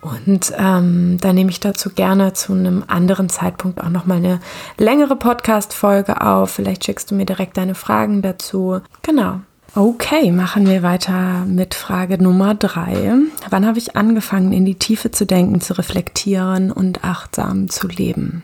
Und 0.00 0.52
ähm, 0.56 1.18
da 1.20 1.32
nehme 1.32 1.50
ich 1.50 1.60
dazu 1.60 1.90
gerne 1.90 2.32
zu 2.32 2.52
einem 2.52 2.84
anderen 2.86 3.28
Zeitpunkt 3.28 3.80
auch 3.80 3.90
nochmal 3.90 4.18
eine 4.18 4.40
längere 4.78 5.16
Podcast-Folge 5.16 6.20
auf. 6.22 6.50
Vielleicht 6.50 6.84
schickst 6.84 7.10
du 7.10 7.14
mir 7.14 7.26
direkt 7.26 7.56
deine 7.56 7.74
Fragen 7.74 8.22
dazu. 8.22 8.80
Genau. 9.02 9.40
Okay, 9.74 10.32
machen 10.32 10.66
wir 10.66 10.82
weiter 10.82 11.44
mit 11.46 11.74
Frage 11.74 12.20
Nummer 12.20 12.54
drei. 12.54 13.14
Wann 13.50 13.66
habe 13.66 13.78
ich 13.78 13.94
angefangen, 13.94 14.52
in 14.52 14.64
die 14.64 14.74
Tiefe 14.74 15.12
zu 15.12 15.26
denken, 15.26 15.60
zu 15.60 15.78
reflektieren 15.78 16.72
und 16.72 17.04
achtsam 17.04 17.68
zu 17.68 17.86
leben? 17.86 18.42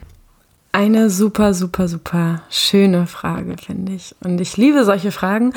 Eine 0.77 1.09
super, 1.09 1.55
super, 1.55 1.89
super 1.89 2.43
schöne 2.51 3.07
Frage, 3.07 3.57
finde 3.57 3.93
ich. 3.95 4.15
Und 4.23 4.39
ich 4.43 4.59
liebe 4.59 4.85
solche 4.85 5.11
Fragen, 5.11 5.55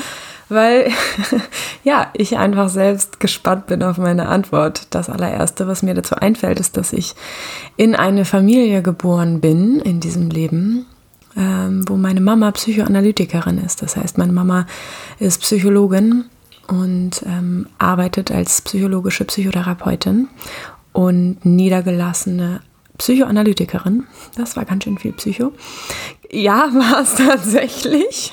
weil 0.48 0.90
ja, 1.84 2.08
ich 2.14 2.38
einfach 2.38 2.70
selbst 2.70 3.20
gespannt 3.20 3.66
bin 3.66 3.82
auf 3.82 3.98
meine 3.98 4.30
Antwort. 4.30 4.86
Das 4.88 5.10
allererste, 5.10 5.66
was 5.66 5.82
mir 5.82 5.92
dazu 5.92 6.14
einfällt, 6.14 6.58
ist, 6.58 6.78
dass 6.78 6.94
ich 6.94 7.16
in 7.76 7.94
eine 7.94 8.24
Familie 8.24 8.80
geboren 8.80 9.42
bin 9.42 9.80
in 9.80 10.00
diesem 10.00 10.30
Leben, 10.30 10.86
ähm, 11.36 11.86
wo 11.86 11.98
meine 11.98 12.22
Mama 12.22 12.50
Psychoanalytikerin 12.52 13.58
ist. 13.58 13.82
Das 13.82 13.98
heißt, 13.98 14.16
meine 14.16 14.32
Mama 14.32 14.64
ist 15.18 15.42
Psychologin 15.42 16.24
und 16.66 17.22
ähm, 17.26 17.66
arbeitet 17.76 18.30
als 18.30 18.62
psychologische 18.62 19.26
Psychotherapeutin 19.26 20.28
und 20.94 21.44
niedergelassene 21.44 22.62
Psychoanalytikerin. 23.00 24.06
Das 24.36 24.56
war 24.56 24.66
ganz 24.66 24.84
schön 24.84 24.98
viel 24.98 25.12
Psycho. 25.12 25.52
Ja, 26.30 26.68
war 26.74 27.00
es 27.00 27.14
tatsächlich. 27.14 28.32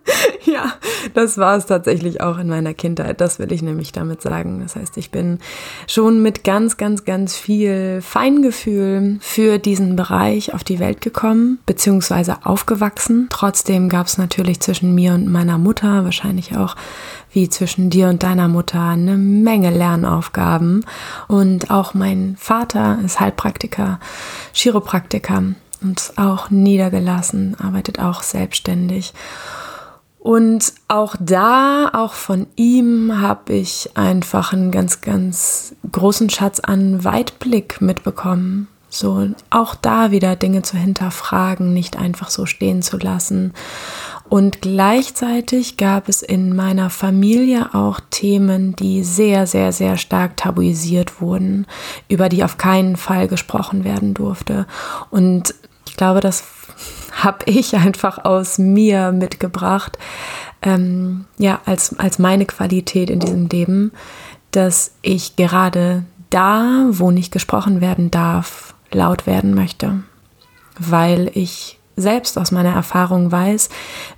ja, 0.44 0.72
das 1.14 1.38
war 1.38 1.56
es 1.56 1.66
tatsächlich 1.66 2.20
auch 2.20 2.38
in 2.38 2.48
meiner 2.48 2.74
Kindheit. 2.74 3.20
Das 3.20 3.38
will 3.38 3.52
ich 3.52 3.62
nämlich 3.62 3.92
damit 3.92 4.22
sagen. 4.22 4.60
Das 4.62 4.76
heißt, 4.76 4.96
ich 4.96 5.10
bin 5.10 5.38
schon 5.86 6.22
mit 6.22 6.44
ganz, 6.44 6.76
ganz, 6.76 7.04
ganz 7.04 7.36
viel 7.36 8.00
Feingefühl 8.02 9.18
für 9.20 9.58
diesen 9.58 9.96
Bereich 9.96 10.54
auf 10.54 10.64
die 10.64 10.78
Welt 10.78 11.00
gekommen, 11.00 11.58
beziehungsweise 11.66 12.44
aufgewachsen. 12.44 13.28
Trotzdem 13.30 13.88
gab 13.88 14.06
es 14.06 14.18
natürlich 14.18 14.60
zwischen 14.60 14.94
mir 14.94 15.14
und 15.14 15.28
meiner 15.28 15.58
Mutter, 15.58 16.04
wahrscheinlich 16.04 16.56
auch 16.56 16.76
wie 17.32 17.48
zwischen 17.48 17.90
dir 17.90 18.08
und 18.08 18.22
deiner 18.22 18.48
Mutter 18.48 18.80
eine 18.80 19.16
Menge 19.16 19.70
Lernaufgaben. 19.70 20.84
Und 21.28 21.70
auch 21.70 21.94
mein 21.94 22.36
Vater 22.38 22.98
ist 23.04 23.20
Heilpraktiker, 23.20 23.98
Chiropraktiker 24.52 25.42
und 25.82 26.12
auch 26.16 26.50
niedergelassen, 26.50 27.56
arbeitet 27.60 27.98
auch 27.98 28.22
selbstständig. 28.22 29.12
Und 30.22 30.74
auch 30.86 31.16
da, 31.18 31.90
auch 31.94 32.12
von 32.12 32.46
ihm, 32.54 33.20
habe 33.20 33.54
ich 33.54 33.90
einfach 33.94 34.52
einen 34.52 34.70
ganz, 34.70 35.00
ganz 35.00 35.74
großen 35.90 36.30
Schatz 36.30 36.60
an 36.60 37.02
Weitblick 37.02 37.80
mitbekommen. 37.80 38.68
So, 38.88 39.30
auch 39.50 39.74
da 39.74 40.12
wieder 40.12 40.36
Dinge 40.36 40.62
zu 40.62 40.76
hinterfragen, 40.76 41.74
nicht 41.74 41.96
einfach 41.96 42.30
so 42.30 42.46
stehen 42.46 42.82
zu 42.82 42.98
lassen. 42.98 43.52
Und 44.28 44.62
gleichzeitig 44.62 45.76
gab 45.76 46.08
es 46.08 46.22
in 46.22 46.54
meiner 46.54 46.88
Familie 46.88 47.74
auch 47.74 47.98
Themen, 48.10 48.76
die 48.76 49.02
sehr, 49.02 49.48
sehr, 49.48 49.72
sehr 49.72 49.96
stark 49.96 50.36
tabuisiert 50.36 51.20
wurden, 51.20 51.66
über 52.08 52.28
die 52.28 52.44
auf 52.44 52.58
keinen 52.58 52.94
Fall 52.96 53.26
gesprochen 53.26 53.82
werden 53.82 54.14
durfte. 54.14 54.68
Und 55.10 55.52
ich 55.88 55.96
glaube, 55.96 56.20
das 56.20 56.44
habe 57.12 57.44
ich 57.46 57.74
einfach 57.76 58.24
aus 58.24 58.58
mir 58.58 59.12
mitgebracht, 59.12 59.98
ähm, 60.62 61.26
ja, 61.38 61.60
als, 61.66 61.98
als 61.98 62.18
meine 62.18 62.46
Qualität 62.46 63.10
in 63.10 63.20
diesem 63.20 63.48
Leben, 63.48 63.92
dass 64.50 64.92
ich 65.02 65.36
gerade 65.36 66.04
da, 66.30 66.86
wo 66.90 67.10
nicht 67.10 67.32
gesprochen 67.32 67.80
werden 67.80 68.10
darf, 68.10 68.74
laut 68.90 69.26
werden 69.26 69.54
möchte, 69.54 70.02
weil 70.78 71.30
ich 71.34 71.78
selbst 71.96 72.38
aus 72.38 72.50
meiner 72.50 72.72
Erfahrung 72.74 73.30
weiß, 73.30 73.68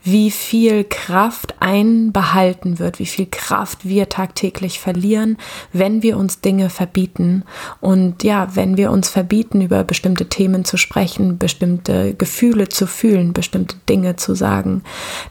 wie 0.02 0.30
viel 0.30 0.84
Kraft 0.84 1.54
einbehalten 1.60 2.78
wird, 2.78 2.98
wie 2.98 3.06
viel 3.06 3.26
Kraft 3.30 3.86
wir 3.86 4.08
tagtäglich 4.08 4.78
verlieren, 4.78 5.38
wenn 5.72 6.02
wir 6.02 6.16
uns 6.16 6.40
Dinge 6.40 6.70
verbieten. 6.70 7.44
Und 7.80 8.22
ja, 8.22 8.48
wenn 8.54 8.76
wir 8.76 8.90
uns 8.90 9.08
verbieten, 9.08 9.60
über 9.60 9.82
bestimmte 9.84 10.28
Themen 10.28 10.64
zu 10.64 10.76
sprechen, 10.76 11.38
bestimmte 11.38 12.14
Gefühle 12.14 12.68
zu 12.68 12.86
fühlen, 12.86 13.32
bestimmte 13.32 13.76
Dinge 13.88 14.16
zu 14.16 14.34
sagen, 14.34 14.82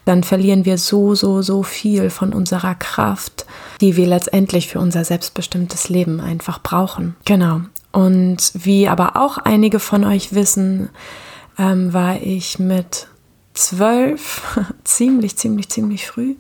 dann 0.05 0.23
verlieren 0.23 0.65
wir 0.65 0.77
so, 0.77 1.15
so, 1.15 1.41
so 1.41 1.63
viel 1.63 2.09
von 2.09 2.33
unserer 2.33 2.75
Kraft, 2.75 3.45
die 3.81 3.95
wir 3.95 4.07
letztendlich 4.07 4.67
für 4.67 4.79
unser 4.79 5.05
selbstbestimmtes 5.05 5.89
Leben 5.89 6.19
einfach 6.19 6.61
brauchen. 6.61 7.15
Genau. 7.25 7.61
Und 7.93 8.51
wie 8.55 8.87
aber 8.87 9.15
auch 9.15 9.37
einige 9.37 9.79
von 9.79 10.03
euch 10.03 10.33
wissen, 10.33 10.89
ähm, 11.57 11.93
war 11.93 12.21
ich 12.21 12.59
mit 12.59 13.07
zwölf, 13.53 14.59
ziemlich, 14.83 15.37
ziemlich, 15.37 15.69
ziemlich 15.69 16.07
früh, 16.07 16.35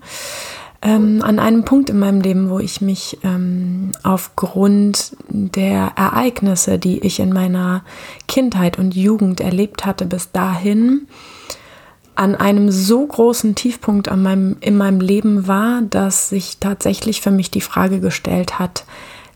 ähm, 0.81 1.21
an 1.23 1.39
einem 1.39 1.63
Punkt 1.63 1.89
in 1.89 1.99
meinem 1.99 2.21
Leben, 2.21 2.49
wo 2.49 2.59
ich 2.59 2.81
mich 2.81 3.17
ähm, 3.23 3.93
aufgrund 4.03 5.15
der 5.29 5.93
Ereignisse, 5.95 6.77
die 6.77 6.99
ich 6.99 7.19
in 7.19 7.31
meiner 7.31 7.83
Kindheit 8.27 8.77
und 8.77 8.95
Jugend 8.95 9.39
erlebt 9.39 9.85
hatte, 9.85 10.05
bis 10.05 10.31
dahin 10.31 11.07
an 12.15 12.35
einem 12.35 12.69
so 12.69 13.05
großen 13.05 13.55
Tiefpunkt 13.55 14.09
an 14.09 14.21
meinem, 14.21 14.57
in 14.59 14.77
meinem 14.77 14.99
Leben 14.99 15.47
war, 15.47 15.81
dass 15.81 16.29
sich 16.29 16.57
tatsächlich 16.59 17.21
für 17.21 17.31
mich 17.31 17.49
die 17.49 17.61
Frage 17.61 17.99
gestellt 17.99 18.59
hat, 18.59 18.85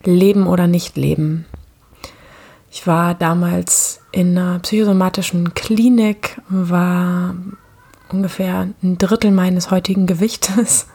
leben 0.04 0.46
oder 0.46 0.66
nicht 0.66 0.96
leben. 0.96 1.46
Ich 2.78 2.86
war 2.86 3.14
damals 3.14 4.02
in 4.12 4.38
einer 4.38 4.60
psychosomatischen 4.60 5.52
Klinik, 5.54 6.40
war 6.48 7.34
ungefähr 8.08 8.68
ein 8.84 8.98
Drittel 8.98 9.32
meines 9.32 9.72
heutigen 9.72 10.06
Gewichtes. 10.06 10.86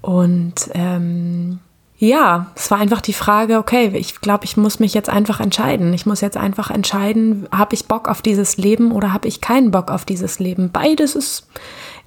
Und 0.00 0.54
ähm, 0.72 1.58
ja, 1.98 2.46
es 2.56 2.70
war 2.70 2.78
einfach 2.78 3.02
die 3.02 3.12
Frage, 3.12 3.58
okay, 3.58 3.90
ich 3.94 4.22
glaube, 4.22 4.46
ich 4.46 4.56
muss 4.56 4.80
mich 4.80 4.94
jetzt 4.94 5.10
einfach 5.10 5.38
entscheiden. 5.38 5.92
Ich 5.92 6.06
muss 6.06 6.22
jetzt 6.22 6.38
einfach 6.38 6.70
entscheiden, 6.70 7.46
habe 7.52 7.74
ich 7.74 7.88
Bock 7.88 8.08
auf 8.08 8.22
dieses 8.22 8.56
Leben 8.56 8.90
oder 8.90 9.12
habe 9.12 9.28
ich 9.28 9.42
keinen 9.42 9.70
Bock 9.70 9.90
auf 9.90 10.06
dieses 10.06 10.38
Leben. 10.38 10.70
Beides 10.72 11.14
ist 11.14 11.46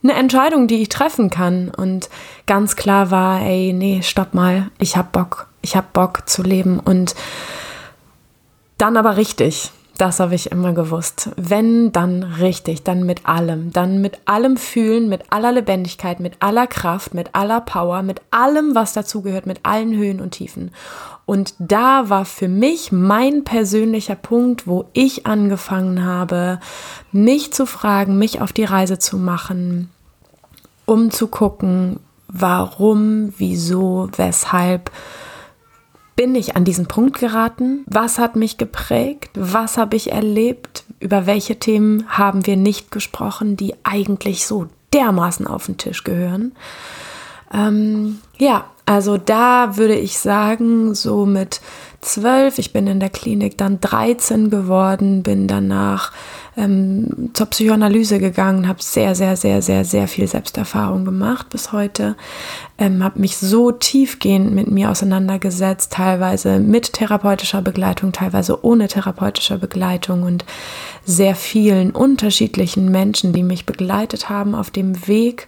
eine 0.02 0.14
Entscheidung, 0.14 0.66
die 0.66 0.82
ich 0.82 0.90
treffen 0.90 1.30
kann. 1.30 1.70
Und 1.70 2.10
ganz 2.48 2.76
klar 2.76 3.12
war, 3.12 3.40
ey, 3.42 3.72
nee, 3.72 4.02
stopp 4.02 4.34
mal, 4.34 4.72
ich 4.80 4.98
habe 4.98 5.10
Bock, 5.12 5.46
ich 5.62 5.76
habe 5.76 5.88
Bock 5.94 6.28
zu 6.28 6.42
leben. 6.42 6.80
Und 6.80 7.14
dann 8.82 8.98
aber 8.98 9.18
richtig. 9.18 9.72
Das 9.98 10.20
habe 10.20 10.34
ich 10.34 10.52
immer 10.52 10.74
gewusst. 10.74 11.30
Wenn, 11.36 11.92
dann 11.92 12.24
richtig, 12.24 12.82
dann 12.82 13.06
mit 13.06 13.28
allem. 13.28 13.72
Dann 13.72 14.02
mit 14.02 14.18
allem 14.26 14.58
Fühlen, 14.58 15.10
mit 15.10 15.26
aller 15.30 15.52
Lebendigkeit, 15.52 16.20
mit 16.20 16.38
aller 16.40 16.66
Kraft, 16.66 17.14
mit 17.14 17.36
aller 17.36 17.62
Power, 17.62 18.02
mit 18.02 18.20
allem, 18.32 18.74
was 18.74 18.94
dazugehört, 18.94 19.46
mit 19.46 19.60
allen 19.62 19.96
Höhen 19.96 20.20
und 20.20 20.32
Tiefen. 20.32 20.72
Und 21.28 21.54
da 21.60 22.10
war 22.10 22.26
für 22.26 22.48
mich 22.48 22.92
mein 22.92 23.44
persönlicher 23.44 24.16
Punkt, 24.16 24.66
wo 24.66 24.86
ich 24.94 25.28
angefangen 25.28 26.04
habe, 26.04 26.60
mich 27.12 27.54
zu 27.54 27.68
fragen, 27.68 28.18
mich 28.18 28.42
auf 28.42 28.54
die 28.54 28.64
Reise 28.64 28.98
zu 28.98 29.18
machen, 29.18 29.92
um 30.88 31.12
zu 31.12 31.28
gucken, 31.28 32.00
warum, 32.28 33.36
wieso, 33.38 34.10
weshalb 34.18 34.90
bin 36.16 36.36
ich 36.36 36.56
an 36.56 36.66
diesen 36.66 36.88
Punkt 36.88 37.20
geraten? 37.20 37.84
Was 37.88 38.20
hat 38.20 38.36
mich 38.36 38.58
geprägt? 38.58 39.32
Was 39.36 39.78
habe 39.78 39.96
ich 39.96 40.12
erlebt? 40.12 40.84
Über 41.00 41.26
welche 41.26 41.58
Themen 41.58 42.06
haben 42.10 42.46
wir 42.46 42.58
nicht 42.58 42.92
gesprochen, 42.92 43.58
die 43.58 43.74
eigentlich 43.84 44.46
so 44.46 44.68
dermaßen 44.94 45.48
auf 45.48 45.66
den 45.66 45.78
Tisch 45.78 46.04
gehören? 46.04 46.54
Ähm, 47.54 48.20
ja, 48.38 48.66
also 48.86 49.18
da 49.18 49.78
würde 49.78 49.96
ich 49.96 50.20
sagen, 50.20 50.96
so 50.96 51.26
mit 51.26 51.62
zwölf, 52.02 52.60
ich 52.60 52.74
bin 52.74 52.88
in 52.88 53.00
der 53.00 53.10
Klinik 53.10 53.58
dann 53.58 53.80
13 53.80 54.50
geworden, 54.50 55.24
bin 55.24 55.48
danach 55.48 56.12
ähm, 56.58 57.32
zur 57.34 57.46
Psychoanalyse 57.48 58.20
gegangen, 58.20 58.68
habe 58.68 58.82
sehr, 58.82 59.16
sehr, 59.16 59.38
sehr, 59.38 59.62
sehr, 59.62 59.86
sehr 59.86 60.08
viel 60.08 60.28
Selbsterfahrung 60.28 61.06
gemacht 61.06 61.50
bis 61.50 61.72
heute, 61.72 62.16
ähm, 62.78 63.04
habe 63.04 63.20
mich 63.20 63.38
so 63.38 63.72
tiefgehend 63.72 64.54
mit 64.54 64.70
mir 64.70 64.90
auseinandergesetzt, 64.90 65.94
teilweise 65.94 66.60
mit 66.60 66.94
therapeutischer 66.94 67.62
Begleitung, 67.62 68.12
teilweise 68.12 68.66
ohne 68.66 68.88
therapeutischer 68.88 69.58
Begleitung 69.58 70.24
und 70.24 70.46
sehr 71.06 71.36
vielen 71.36 71.92
unterschiedlichen 71.92 72.92
Menschen, 72.92 73.32
die 73.32 73.44
mich 73.44 73.66
begleitet 73.66 74.30
haben 74.30 74.54
auf 74.54 74.72
dem 74.72 75.08
Weg. 75.08 75.48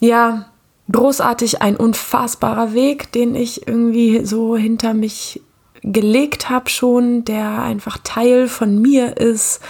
Ja, 0.00 0.46
großartig, 0.90 1.60
ein 1.62 1.76
unfassbarer 1.76 2.72
Weg, 2.72 3.12
den 3.12 3.34
ich 3.34 3.66
irgendwie 3.66 4.24
so 4.24 4.56
hinter 4.56 4.94
mich 4.94 5.40
gelegt 5.84 6.50
habe 6.50 6.68
schon, 6.70 7.24
der 7.24 7.62
einfach 7.62 7.98
Teil 8.02 8.48
von 8.48 8.80
mir 8.80 9.16
ist, 9.16 9.60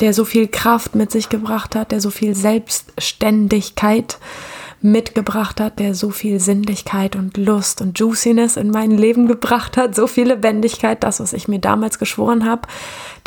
der 0.00 0.12
so 0.12 0.24
viel 0.24 0.48
Kraft 0.48 0.94
mit 0.94 1.12
sich 1.12 1.28
gebracht 1.28 1.76
hat, 1.76 1.92
der 1.92 2.00
so 2.00 2.10
viel 2.10 2.34
Selbstständigkeit 2.34 4.18
mitgebracht 4.80 5.60
hat, 5.60 5.78
der 5.78 5.94
so 5.94 6.10
viel 6.10 6.40
Sinnlichkeit 6.40 7.14
und 7.14 7.36
Lust 7.36 7.80
und 7.80 7.98
Juiciness 7.98 8.56
in 8.56 8.70
mein 8.70 8.90
Leben 8.90 9.28
gebracht 9.28 9.76
hat, 9.76 9.94
so 9.94 10.08
viel 10.08 10.26
Lebendigkeit, 10.26 11.04
das, 11.04 11.20
was 11.20 11.32
ich 11.32 11.46
mir 11.46 11.60
damals 11.60 12.00
geschworen 12.00 12.44
habe, 12.44 12.62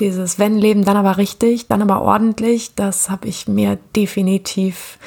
dieses 0.02 0.38
wenn 0.38 0.58
Leben, 0.58 0.84
dann 0.84 0.98
aber 0.98 1.18
richtig, 1.18 1.68
dann 1.68 1.82
aber 1.82 2.02
ordentlich, 2.02 2.76
das 2.76 3.10
habe 3.10 3.30
ich 3.30 3.48
mir 3.48 3.78
definitiv 3.96 4.98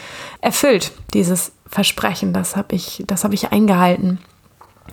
erfüllt, 0.40 0.92
dieses 1.12 1.52
Versprechen, 1.66 2.32
das 2.32 2.56
habe 2.56 2.74
ich, 2.74 3.04
das 3.06 3.24
habe 3.24 3.34
ich 3.34 3.52
eingehalten. 3.52 4.18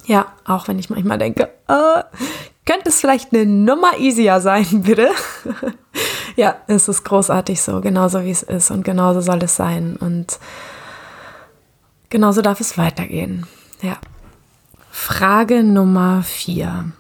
Ja, 0.06 0.28
auch 0.46 0.68
wenn 0.68 0.80
ich 0.80 0.90
manchmal 0.90 1.18
denke, 1.18 1.50
äh, 1.68 2.04
könnte 2.66 2.90
es 2.90 3.00
vielleicht 3.00 3.34
eine 3.34 3.46
Nummer 3.46 3.98
easier 4.00 4.40
sein, 4.40 4.66
bitte? 4.72 5.10
ja, 6.36 6.56
es 6.68 6.88
ist 6.88 7.04
großartig 7.04 7.62
so, 7.62 7.82
genauso 7.82 8.24
wie 8.24 8.32
es 8.32 8.44
ist 8.44 8.72
und 8.72 8.84
genauso 8.84 9.22
soll 9.22 9.42
es 9.44 9.56
sein 9.56 9.96
und 9.96 10.40
genauso 12.10 12.42
darf 12.42 12.60
es 12.60 12.78
weitergehen. 12.78 13.46
Ja. 13.82 13.98
Frage 14.92 15.64
Nummer 15.64 16.24
vier. 16.24 16.92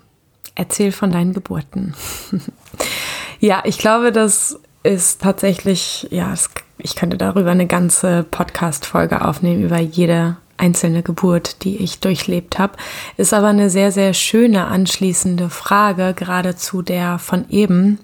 Erzähl 0.55 0.91
von 0.91 1.11
deinen 1.11 1.33
Geburten. 1.33 1.95
ja, 3.39 3.61
ich 3.65 3.77
glaube, 3.77 4.11
das 4.11 4.59
ist 4.83 5.21
tatsächlich, 5.21 6.07
ja, 6.11 6.31
es, 6.31 6.49
ich 6.77 6.95
könnte 6.95 7.17
darüber 7.17 7.51
eine 7.51 7.67
ganze 7.67 8.23
Podcast-Folge 8.23 9.25
aufnehmen, 9.25 9.63
über 9.63 9.79
jede 9.79 10.37
einzelne 10.57 11.03
Geburt, 11.03 11.63
die 11.63 11.77
ich 11.77 11.99
durchlebt 11.99 12.59
habe. 12.59 12.77
Ist 13.17 13.33
aber 13.33 13.47
eine 13.47 13.69
sehr, 13.69 13.91
sehr 13.91 14.13
schöne 14.13 14.65
anschließende 14.65 15.49
Frage, 15.49 16.13
gerade 16.15 16.55
zu 16.55 16.81
der 16.81 17.19
von 17.19 17.45
eben, 17.49 17.99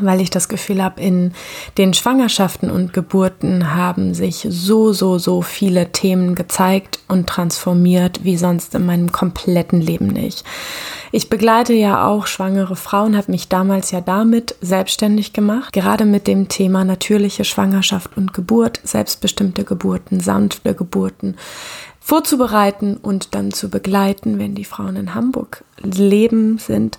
weil 0.00 0.20
ich 0.20 0.30
das 0.30 0.48
Gefühl 0.48 0.82
habe, 0.82 1.00
in 1.00 1.32
den 1.78 1.94
Schwangerschaften 1.94 2.70
und 2.70 2.92
Geburten 2.92 3.74
haben 3.74 4.14
sich 4.14 4.46
so, 4.50 4.92
so, 4.92 5.18
so 5.18 5.42
viele 5.42 5.92
Themen 5.92 6.34
gezeigt 6.34 7.00
und 7.08 7.28
transformiert 7.28 8.24
wie 8.24 8.36
sonst 8.36 8.74
in 8.74 8.84
meinem 8.84 9.12
kompletten 9.12 9.80
Leben 9.80 10.08
nicht. 10.08 10.44
Ich 11.12 11.30
begleite 11.30 11.72
ja 11.72 12.06
auch 12.06 12.26
schwangere 12.26 12.76
Frauen, 12.76 13.16
habe 13.16 13.30
mich 13.32 13.48
damals 13.48 13.90
ja 13.90 14.00
damit 14.00 14.56
selbstständig 14.60 15.32
gemacht, 15.32 15.72
gerade 15.72 16.04
mit 16.04 16.26
dem 16.26 16.48
Thema 16.48 16.84
natürliche 16.84 17.44
Schwangerschaft 17.44 18.16
und 18.16 18.34
Geburt, 18.34 18.80
selbstbestimmte 18.82 19.64
Geburten, 19.64 20.20
sanfte 20.20 20.74
Geburten 20.74 21.36
vorzubereiten 22.00 22.96
und 22.96 23.34
dann 23.34 23.52
zu 23.52 23.68
begleiten, 23.68 24.38
wenn 24.38 24.54
die 24.54 24.64
Frauen 24.64 24.96
in 24.96 25.14
Hamburg 25.14 25.64
leben 25.82 26.58
sind 26.58 26.98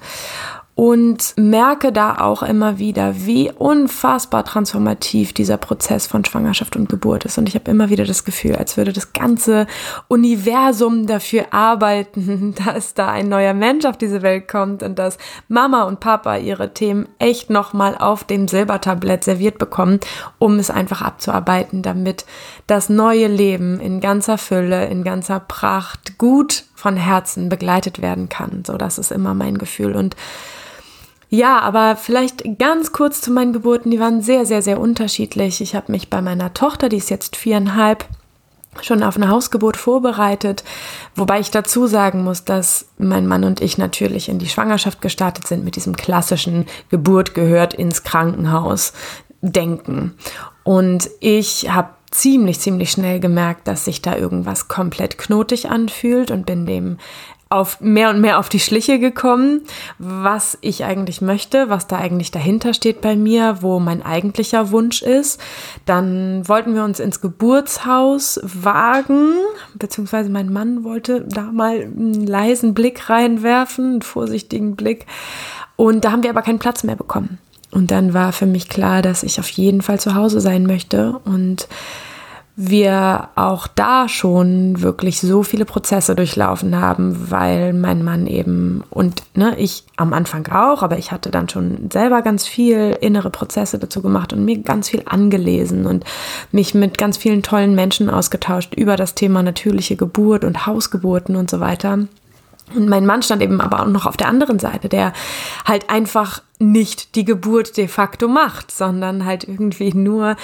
und 0.78 1.34
merke 1.38 1.92
da 1.92 2.20
auch 2.20 2.44
immer 2.44 2.78
wieder, 2.78 3.26
wie 3.26 3.52
unfassbar 3.52 4.46
transformativ 4.46 5.34
dieser 5.34 5.58
Prozess 5.58 6.06
von 6.06 6.24
Schwangerschaft 6.24 6.76
und 6.76 6.88
Geburt 6.88 7.26
ist. 7.26 7.40
Und 7.40 7.50
ich 7.50 7.56
habe 7.56 7.72
immer 7.72 7.90
wieder 7.90 8.06
das 8.06 8.26
Gefühl, 8.26 8.56
als 8.56 8.78
würde 8.78 8.94
das 8.94 9.12
ganze 9.12 9.66
Universum 10.08 11.08
dafür 11.08 11.48
arbeiten, 11.50 12.54
dass 12.64 12.94
da 12.94 13.08
ein 13.08 13.28
neuer 13.28 13.56
Mensch 13.56 13.86
auf 13.86 13.98
diese 13.98 14.22
Welt 14.22 14.48
kommt 14.48 14.84
und 14.84 15.00
dass 15.00 15.18
Mama 15.48 15.82
und 15.82 16.00
Papa 16.00 16.38
ihre 16.38 16.72
Themen 16.76 17.10
echt 17.18 17.50
nochmal 17.50 17.98
auf 17.98 18.24
dem 18.24 18.48
Silbertablett 18.48 19.24
serviert 19.24 19.58
bekommen, 19.58 20.00
um 20.38 20.60
es 20.60 20.70
einfach 20.70 21.02
abzuarbeiten, 21.02 21.82
damit 21.82 22.24
das 22.68 22.88
neue 22.88 23.26
Leben 23.26 23.80
in 23.80 24.00
ganzer 24.00 24.38
Fülle, 24.38 24.86
in 24.86 25.04
ganzer 25.04 25.40
Pracht 25.40 26.20
gut 26.20 26.66
von 26.76 26.98
Herzen 26.98 27.50
begleitet 27.50 28.00
werden 28.00 28.30
kann. 28.30 28.62
So, 28.64 28.78
das 28.78 29.00
ist 29.00 29.12
immer 29.12 29.34
mein 29.34 29.58
Gefühl. 29.58 29.96
Und 29.96 30.16
ja, 31.30 31.60
aber 31.60 31.96
vielleicht 31.98 32.58
ganz 32.58 32.92
kurz 32.92 33.22
zu 33.22 33.32
meinen 33.32 33.54
Geburten. 33.54 33.92
Die 33.92 34.00
waren 34.00 34.22
sehr, 34.22 34.46
sehr, 34.46 34.62
sehr 34.62 34.80
unterschiedlich. 34.80 35.62
Ich 35.62 35.76
habe 35.76 35.92
mich 35.92 36.10
bei 36.10 36.22
meiner 36.22 36.54
Tochter, 36.54 36.90
die 36.90 36.98
ist 36.98 37.10
jetzt 37.10 37.36
viereinhalb, 37.36 38.06
schon 38.82 39.04
auf 39.04 39.16
eine 39.16 39.30
Hausgeburt 39.30 39.76
vorbereitet, 39.76 40.64
wobei 41.16 41.40
ich 41.40 41.50
dazu 41.50 41.88
sagen 41.88 42.24
muss, 42.24 42.46
dass 42.46 42.86
mein 43.00 43.26
Mann 43.26 43.44
und 43.44 43.60
ich 43.60 43.78
natürlich 43.78 44.30
in 44.30 44.38
die 44.38 44.50
Schwangerschaft 44.50 45.02
gestartet 45.02 45.48
sind 45.48 45.66
mit 45.66 45.76
diesem 45.76 45.96
klassischen 45.96 46.68
Geburt 46.90 47.34
gehört 47.34 47.74
ins 47.74 48.04
Krankenhaus 48.04 48.94
denken. 49.42 50.14
Und 50.64 51.10
ich 51.20 51.74
habe 51.74 51.90
ziemlich, 52.12 52.60
ziemlich 52.60 52.92
schnell 52.92 53.20
gemerkt, 53.20 53.68
dass 53.68 53.86
sich 53.86 54.02
da 54.02 54.16
irgendwas 54.16 54.68
komplett 54.68 55.18
knotig 55.18 55.70
anfühlt 55.70 56.32
und 56.32 56.46
bin 56.46 56.66
dem 56.66 56.98
auf 57.50 57.80
mehr 57.82 58.10
und 58.10 58.22
mehr 58.22 58.40
auf 58.40 58.50
die 58.50 58.60
Schliche 58.60 59.00
gekommen, 59.00 59.62
was 60.00 60.58
ich 60.62 60.84
eigentlich 60.84 61.22
möchte, 61.22 61.70
was 61.70 61.88
da 61.88 61.98
eigentlich 61.98 62.32
dahinter 62.32 62.74
steht 62.74 63.02
bei 63.02 63.16
mir, 63.16 63.58
wo 63.62 63.80
mein 63.80 64.04
eigentlicher 64.04 64.72
Wunsch 64.72 65.02
ist. 65.02 65.40
Dann 65.86 66.48
wollten 66.48 66.76
wir 66.76 66.84
uns 66.84 67.00
ins 67.00 67.22
Geburtshaus 67.22 68.40
wagen, 68.44 69.34
beziehungsweise 69.76 70.30
mein 70.30 70.52
Mann 70.52 70.84
wollte 70.84 71.26
da 71.28 71.44
mal 71.44 71.82
einen 71.82 72.28
leisen 72.28 72.74
Blick 72.74 73.10
reinwerfen, 73.10 73.86
einen 73.86 74.02
vorsichtigen 74.02 74.76
Blick. 74.76 75.06
Und 75.76 76.04
da 76.04 76.12
haben 76.12 76.24
wir 76.24 76.30
aber 76.30 76.42
keinen 76.42 76.60
Platz 76.60 76.84
mehr 76.84 76.96
bekommen. 76.96 77.38
Und 77.72 77.92
dann 77.92 78.14
war 78.14 78.34
für 78.34 78.46
mich 78.46 78.70
klar, 78.70 79.02
dass 79.02 79.24
ich 79.24 79.40
auf 79.40 79.50
jeden 79.50 79.82
Fall 79.82 80.00
zu 80.00 80.16
Hause 80.16 80.40
sein 80.40 80.66
möchte 80.66 81.20
und 81.26 81.68
wir 82.60 83.30
auch 83.36 83.68
da 83.68 84.10
schon 84.10 84.82
wirklich 84.82 85.22
so 85.22 85.44
viele 85.44 85.64
Prozesse 85.64 86.16
durchlaufen 86.16 86.82
haben, 86.82 87.30
weil 87.30 87.72
mein 87.72 88.04
Mann 88.04 88.26
eben 88.26 88.84
und 88.90 89.22
ne, 89.36 89.56
ich 89.60 89.84
am 89.96 90.12
Anfang 90.12 90.48
auch, 90.48 90.82
aber 90.82 90.98
ich 90.98 91.12
hatte 91.12 91.30
dann 91.30 91.50
schon 91.50 91.92
selber 91.94 92.24
ganz 92.24 92.48
viel 92.48 92.98
innere 93.00 93.30
Prozesse 93.30 93.78
dazu 93.78 94.02
gemacht 94.02 94.34
und 94.34 94.44
mir 94.44 94.58
ganz 94.58 94.90
viel 94.90 95.04
angelesen 95.06 95.86
und 95.86 96.04
mich 96.52 96.74
mit 96.74 96.98
ganz 96.98 97.18
vielen 97.18 97.44
tollen 97.44 97.76
Menschen 97.76 98.10
ausgetauscht 98.10 98.74
über 98.74 98.96
das 98.96 99.14
Thema 99.14 99.44
natürliche 99.44 99.96
Geburt 99.96 100.44
und 100.44 100.66
Hausgeburten 100.66 101.36
und 101.36 101.52
so 101.52 101.60
weiter. 101.60 102.08
Und 102.76 102.90
mein 102.90 103.06
Mann 103.06 103.22
stand 103.22 103.42
eben 103.42 103.62
aber 103.62 103.82
auch 103.82 103.88
noch 103.88 104.06
auf 104.06 104.18
der 104.18 104.28
anderen 104.28 104.60
Seite, 104.60 104.90
der 104.90 105.14
halt 105.66 105.90
einfach 105.90 106.42
nicht 106.60 107.16
die 107.16 107.24
Geburt 107.24 107.78
de 107.78 107.88
facto 107.88 108.28
macht, 108.28 108.72
sondern 108.72 109.26
halt 109.26 109.48
irgendwie 109.48 109.94
nur, 109.94 110.36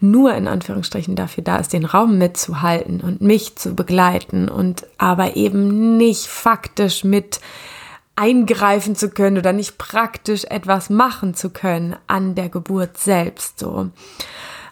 nur 0.00 0.34
in 0.34 0.46
Anführungsstrichen 0.46 1.16
dafür 1.16 1.44
da 1.44 1.56
ist, 1.56 1.72
den 1.72 1.84
Raum 1.84 2.18
mitzuhalten 2.18 3.00
und 3.00 3.20
mich 3.22 3.56
zu 3.56 3.74
begleiten 3.74 4.48
und 4.48 4.86
aber 4.98 5.36
eben 5.36 5.96
nicht 5.96 6.26
faktisch 6.26 7.04
mit 7.04 7.40
eingreifen 8.16 8.96
zu 8.96 9.08
können 9.08 9.38
oder 9.38 9.52
nicht 9.52 9.78
praktisch 9.78 10.44
etwas 10.44 10.90
machen 10.90 11.34
zu 11.34 11.48
können 11.48 11.96
an 12.06 12.34
der 12.34 12.50
Geburt 12.50 12.98
selbst, 12.98 13.58
so. 13.58 13.88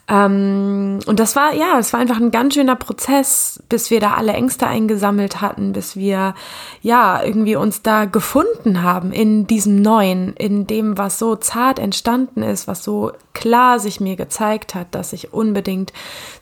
Ähm, 0.08 1.00
und 1.06 1.20
das 1.20 1.36
war, 1.36 1.54
ja, 1.54 1.78
es 1.78 1.92
war 1.92 2.00
einfach 2.00 2.16
ein 2.18 2.30
ganz 2.30 2.54
schöner 2.54 2.76
Prozess, 2.76 3.62
bis 3.68 3.90
wir 3.90 4.00
da 4.00 4.14
alle 4.14 4.32
Ängste 4.32 4.66
eingesammelt 4.66 5.42
hatten, 5.42 5.72
bis 5.72 5.96
wir, 5.96 6.34
ja, 6.80 7.22
irgendwie 7.22 7.56
uns 7.56 7.82
da 7.82 8.06
gefunden 8.06 8.82
haben 8.82 9.12
in 9.12 9.46
diesem 9.46 9.82
Neuen, 9.82 10.32
in 10.34 10.66
dem, 10.66 10.96
was 10.96 11.18
so 11.18 11.36
zart 11.36 11.78
entstanden 11.78 12.42
ist, 12.42 12.66
was 12.66 12.82
so 12.82 13.12
klar 13.38 13.78
sich 13.78 14.00
mir 14.00 14.16
gezeigt 14.16 14.74
hat, 14.74 14.96
dass 14.96 15.12
ich 15.12 15.32
unbedingt 15.32 15.92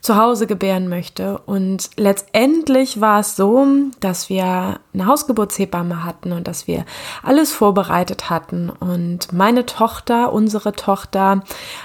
zu 0.01 0.17
Hause 0.17 0.47
gebären 0.47 0.89
möchte. 0.89 1.37
Und 1.45 1.91
letztendlich 1.97 3.03
war 3.03 3.21
es 3.21 3.37
so, 3.37 3.67
dass 4.01 4.31
wir 4.31 4.81
eine 4.95 5.07
Hausgeburtshebamme 5.07 6.05
hatten 6.05 6.33
und 6.33 6.49
dass 6.49 6.67
wir 6.67 6.87
alles 7.23 7.53
vorbereitet 7.53 8.31
hatten 8.31 8.71
und 8.71 9.31
meine 9.31 9.67
Tochter, 9.67 10.33
unsere 10.33 10.73
Tochter, 10.73 11.43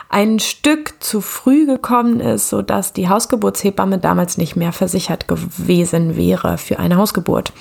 ein 0.08 0.40
Stück 0.40 1.04
zu 1.04 1.20
früh 1.20 1.66
gekommen 1.66 2.22
ist, 2.22 2.48
sodass 2.48 2.94
die 2.94 3.10
Hausgeburtshebamme 3.10 3.98
damals 3.98 4.38
nicht 4.38 4.56
mehr 4.56 4.72
versichert 4.72 5.28
gewesen 5.28 6.16
wäre 6.16 6.58
für 6.58 6.80
eine 6.80 6.96
Hausgeburt. 6.96 7.52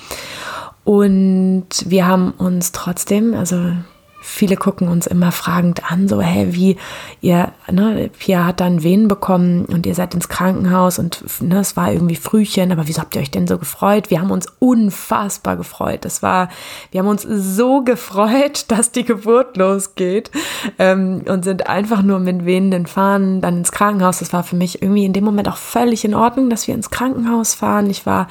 Und 0.85 1.67
wir 1.85 2.07
haben 2.07 2.31
uns 2.31 2.71
trotzdem, 2.71 3.33
also 3.33 3.73
viele 4.21 4.55
gucken 4.55 4.87
uns 4.87 5.07
immer 5.07 5.31
fragend 5.31 5.91
an, 5.91 6.07
so, 6.07 6.21
hey, 6.21 6.53
wie 6.53 6.77
ihr, 7.21 7.51
ne, 7.69 8.09
Pia 8.17 8.45
hat 8.45 8.61
dann 8.61 8.83
Wehen 8.83 9.07
bekommen 9.07 9.65
und 9.65 9.87
ihr 9.87 9.95
seid 9.95 10.13
ins 10.13 10.29
Krankenhaus 10.29 10.99
und 10.99 11.23
ne, 11.41 11.59
es 11.59 11.75
war 11.75 11.91
irgendwie 11.91 12.15
Frühchen, 12.15 12.71
aber 12.71 12.87
wieso 12.87 13.01
habt 13.01 13.15
ihr 13.15 13.21
euch 13.21 13.31
denn 13.31 13.47
so 13.47 13.57
gefreut? 13.57 14.11
Wir 14.11 14.21
haben 14.21 14.29
uns 14.29 14.45
unfassbar 14.59 15.57
gefreut. 15.57 16.05
Es 16.05 16.21
war, 16.21 16.49
wir 16.91 16.99
haben 16.99 17.07
uns 17.07 17.23
so 17.23 17.81
gefreut, 17.83 18.65
dass 18.67 18.91
die 18.91 19.03
Geburt 19.03 19.57
losgeht 19.57 20.29
ähm, 20.77 21.23
und 21.27 21.43
sind 21.43 21.67
einfach 21.67 22.03
nur 22.03 22.19
mit 22.19 22.45
wehenden 22.45 22.85
Fahnen 22.85 23.41
dann 23.41 23.57
ins 23.57 23.71
Krankenhaus. 23.71 24.19
Das 24.19 24.33
war 24.33 24.43
für 24.43 24.55
mich 24.55 24.83
irgendwie 24.83 25.05
in 25.05 25.13
dem 25.13 25.23
Moment 25.23 25.49
auch 25.49 25.57
völlig 25.57 26.05
in 26.05 26.13
Ordnung, 26.13 26.51
dass 26.51 26.67
wir 26.67 26.75
ins 26.75 26.91
Krankenhaus 26.91 27.55
fahren. 27.55 27.89
Ich 27.89 28.05
war 28.05 28.27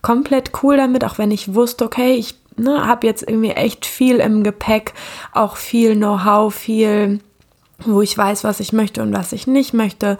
komplett 0.00 0.52
cool 0.62 0.78
damit, 0.78 1.04
auch 1.04 1.18
wenn 1.18 1.30
ich 1.30 1.54
wusste, 1.54 1.84
okay, 1.84 2.14
ich 2.14 2.34
ne, 2.56 2.86
habe 2.86 3.06
jetzt 3.06 3.22
irgendwie 3.22 3.50
echt 3.50 3.86
viel 3.86 4.16
im 4.16 4.42
Gepäck, 4.42 4.94
auch 5.32 5.56
viel 5.56 5.94
Know-how, 5.96 6.54
viel 6.54 7.20
wo 7.86 8.00
ich 8.00 8.16
weiß, 8.16 8.44
was 8.44 8.60
ich 8.60 8.72
möchte 8.72 9.02
und 9.02 9.12
was 9.12 9.32
ich 9.32 9.46
nicht 9.46 9.74
möchte. 9.74 10.16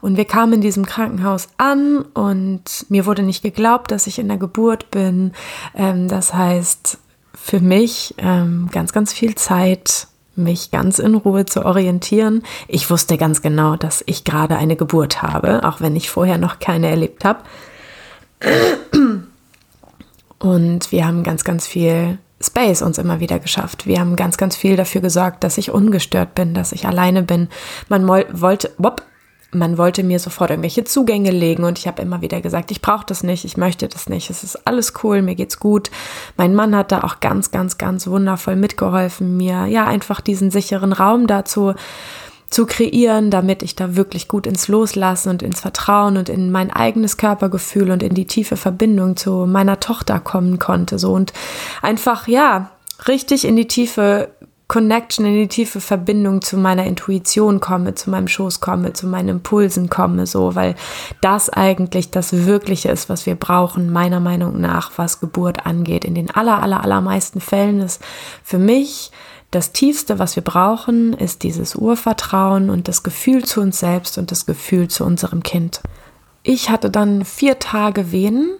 Und 0.00 0.16
wir 0.16 0.24
kamen 0.24 0.54
in 0.54 0.60
diesem 0.60 0.86
Krankenhaus 0.86 1.48
an 1.56 2.02
und 2.14 2.86
mir 2.88 3.06
wurde 3.06 3.22
nicht 3.22 3.42
geglaubt, 3.42 3.90
dass 3.90 4.06
ich 4.06 4.18
in 4.18 4.28
der 4.28 4.36
Geburt 4.36 4.90
bin. 4.90 5.32
Ähm, 5.74 6.08
das 6.08 6.34
heißt, 6.34 6.98
für 7.34 7.60
mich 7.60 8.14
ähm, 8.18 8.68
ganz, 8.72 8.92
ganz 8.92 9.12
viel 9.12 9.34
Zeit, 9.34 10.08
mich 10.34 10.70
ganz 10.70 10.98
in 10.98 11.14
Ruhe 11.14 11.46
zu 11.46 11.64
orientieren. 11.64 12.42
Ich 12.68 12.90
wusste 12.90 13.16
ganz 13.16 13.40
genau, 13.40 13.76
dass 13.76 14.02
ich 14.06 14.24
gerade 14.24 14.56
eine 14.56 14.76
Geburt 14.76 15.22
habe, 15.22 15.64
auch 15.64 15.80
wenn 15.80 15.96
ich 15.96 16.10
vorher 16.10 16.38
noch 16.38 16.58
keine 16.58 16.88
erlebt 16.90 17.24
habe. 17.24 17.40
Und 20.38 20.92
wir 20.92 21.06
haben 21.06 21.22
ganz, 21.22 21.44
ganz 21.44 21.66
viel 21.66 22.18
Space 22.40 22.82
uns 22.82 22.98
immer 22.98 23.20
wieder 23.20 23.38
geschafft. 23.38 23.86
Wir 23.86 23.98
haben 23.98 24.16
ganz, 24.16 24.36
ganz 24.36 24.56
viel 24.56 24.76
dafür 24.76 25.00
gesorgt, 25.00 25.42
dass 25.42 25.58
ich 25.58 25.70
ungestört 25.70 26.34
bin, 26.34 26.52
dass 26.52 26.72
ich 26.72 26.86
alleine 26.86 27.22
bin. 27.22 27.48
Man 27.88 28.06
wollte, 28.06 28.70
wop, 28.76 29.02
man 29.52 29.78
wollte 29.78 30.02
mir 30.02 30.18
sofort 30.18 30.50
irgendwelche 30.50 30.84
Zugänge 30.84 31.30
legen 31.30 31.64
und 31.64 31.78
ich 31.78 31.86
habe 31.86 32.02
immer 32.02 32.20
wieder 32.20 32.40
gesagt, 32.40 32.70
ich 32.70 32.82
brauche 32.82 33.06
das 33.06 33.22
nicht, 33.22 33.44
ich 33.44 33.56
möchte 33.56 33.88
das 33.88 34.08
nicht, 34.08 34.28
es 34.28 34.44
ist 34.44 34.66
alles 34.66 34.92
cool, 35.02 35.22
mir 35.22 35.34
geht's 35.34 35.58
gut. 35.58 35.90
Mein 36.36 36.54
Mann 36.54 36.76
hat 36.76 36.92
da 36.92 37.04
auch 37.04 37.20
ganz, 37.20 37.50
ganz, 37.50 37.78
ganz 37.78 38.06
wundervoll 38.06 38.56
mitgeholfen, 38.56 39.36
mir 39.36 39.66
ja 39.66 39.86
einfach 39.86 40.20
diesen 40.20 40.50
sicheren 40.50 40.92
Raum 40.92 41.26
dazu 41.26 41.74
zu 42.50 42.66
kreieren, 42.66 43.30
damit 43.30 43.62
ich 43.62 43.74
da 43.74 43.96
wirklich 43.96 44.28
gut 44.28 44.46
ins 44.46 44.68
Loslassen 44.68 45.30
und 45.30 45.42
ins 45.42 45.60
Vertrauen 45.60 46.16
und 46.16 46.28
in 46.28 46.50
mein 46.50 46.70
eigenes 46.70 47.16
Körpergefühl 47.16 47.90
und 47.90 48.02
in 48.02 48.14
die 48.14 48.26
tiefe 48.26 48.56
Verbindung 48.56 49.16
zu 49.16 49.46
meiner 49.46 49.80
Tochter 49.80 50.20
kommen 50.20 50.58
konnte. 50.58 50.98
So 50.98 51.12
und 51.12 51.32
einfach, 51.82 52.28
ja, 52.28 52.70
richtig 53.08 53.44
in 53.44 53.56
die 53.56 53.68
tiefe 53.68 54.28
Connection, 54.68 55.24
in 55.26 55.34
die 55.34 55.48
tiefe 55.48 55.80
Verbindung 55.80 56.42
zu 56.42 56.56
meiner 56.56 56.86
Intuition 56.86 57.60
komme, 57.60 57.94
zu 57.94 58.10
meinem 58.10 58.26
Schoß 58.26 58.60
komme, 58.60 58.92
zu 58.92 59.06
meinen 59.06 59.28
Impulsen 59.28 59.88
komme, 59.88 60.26
so, 60.26 60.56
weil 60.56 60.74
das 61.20 61.48
eigentlich 61.50 62.10
das 62.10 62.46
Wirkliche 62.46 62.88
ist, 62.88 63.08
was 63.08 63.26
wir 63.26 63.36
brauchen, 63.36 63.92
meiner 63.92 64.18
Meinung 64.18 64.60
nach, 64.60 64.90
was 64.96 65.20
Geburt 65.20 65.66
angeht. 65.66 66.04
In 66.04 66.16
den 66.16 66.32
aller, 66.32 66.62
aller, 66.62 66.82
allermeisten 66.82 67.40
Fällen 67.40 67.80
ist 67.80 68.02
für 68.42 68.58
mich 68.58 69.12
das 69.56 69.72
Tiefste, 69.72 70.18
was 70.18 70.36
wir 70.36 70.44
brauchen, 70.44 71.14
ist 71.14 71.42
dieses 71.42 71.74
Urvertrauen 71.76 72.68
und 72.68 72.88
das 72.88 73.02
Gefühl 73.02 73.42
zu 73.42 73.62
uns 73.62 73.78
selbst 73.78 74.18
und 74.18 74.30
das 74.30 74.44
Gefühl 74.44 74.88
zu 74.88 75.02
unserem 75.02 75.42
Kind. 75.42 75.80
Ich 76.42 76.68
hatte 76.68 76.90
dann 76.90 77.24
vier 77.24 77.58
Tage 77.58 78.12
Wehen, 78.12 78.50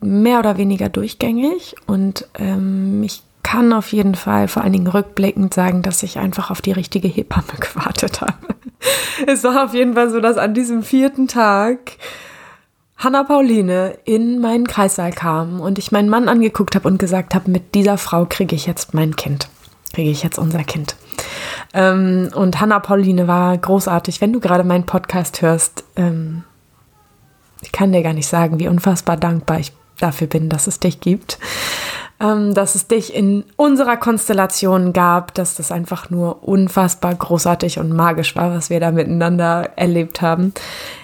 mehr 0.00 0.38
oder 0.38 0.56
weniger 0.56 0.88
durchgängig 0.88 1.74
und 1.88 2.28
ähm, 2.38 3.02
ich 3.02 3.24
kann 3.42 3.72
auf 3.72 3.90
jeden 3.92 4.14
Fall 4.14 4.46
vor 4.46 4.62
allen 4.62 4.72
Dingen 4.72 4.86
rückblickend 4.86 5.52
sagen, 5.52 5.82
dass 5.82 6.04
ich 6.04 6.16
einfach 6.20 6.52
auf 6.52 6.62
die 6.62 6.70
richtige 6.70 7.08
Hebamme 7.08 7.42
gewartet 7.58 8.20
habe. 8.20 8.54
es 9.26 9.42
war 9.42 9.64
auf 9.64 9.74
jeden 9.74 9.94
Fall 9.94 10.10
so, 10.10 10.20
dass 10.20 10.36
an 10.36 10.54
diesem 10.54 10.84
vierten 10.84 11.26
Tag 11.26 11.96
Hanna 12.98 13.24
Pauline 13.24 13.98
in 14.04 14.38
meinen 14.38 14.68
Kreissaal 14.68 15.10
kam 15.10 15.58
und 15.58 15.76
ich 15.80 15.90
meinen 15.90 16.08
Mann 16.08 16.28
angeguckt 16.28 16.76
habe 16.76 16.86
und 16.86 17.00
gesagt 17.00 17.34
habe, 17.34 17.50
mit 17.50 17.74
dieser 17.74 17.98
Frau 17.98 18.26
kriege 18.26 18.54
ich 18.54 18.66
jetzt 18.66 18.94
mein 18.94 19.16
Kind 19.16 19.48
kriege 19.92 20.10
ich 20.10 20.22
jetzt 20.22 20.38
unser 20.38 20.64
Kind. 20.64 20.96
Ähm, 21.72 22.30
und 22.34 22.60
Hanna 22.60 22.80
Pauline 22.80 23.28
war 23.28 23.56
großartig. 23.56 24.20
Wenn 24.20 24.32
du 24.32 24.40
gerade 24.40 24.64
meinen 24.64 24.86
Podcast 24.86 25.42
hörst, 25.42 25.84
ähm, 25.96 26.44
ich 27.62 27.72
kann 27.72 27.92
dir 27.92 28.02
gar 28.02 28.12
nicht 28.12 28.26
sagen, 28.26 28.58
wie 28.58 28.68
unfassbar 28.68 29.16
dankbar 29.16 29.60
ich 29.60 29.72
dafür 29.98 30.26
bin, 30.26 30.48
dass 30.48 30.66
es 30.66 30.80
dich 30.80 31.00
gibt. 31.00 31.38
Ähm, 32.20 32.54
dass 32.54 32.74
es 32.74 32.86
dich 32.86 33.14
in 33.14 33.44
unserer 33.56 33.96
Konstellation 33.96 34.92
gab, 34.92 35.32
dass 35.34 35.54
das 35.54 35.72
einfach 35.72 36.10
nur 36.10 36.46
unfassbar 36.46 37.14
großartig 37.14 37.78
und 37.78 37.92
magisch 37.92 38.36
war, 38.36 38.54
was 38.54 38.68
wir 38.68 38.78
da 38.78 38.90
miteinander 38.90 39.70
erlebt 39.76 40.20
haben. 40.20 40.52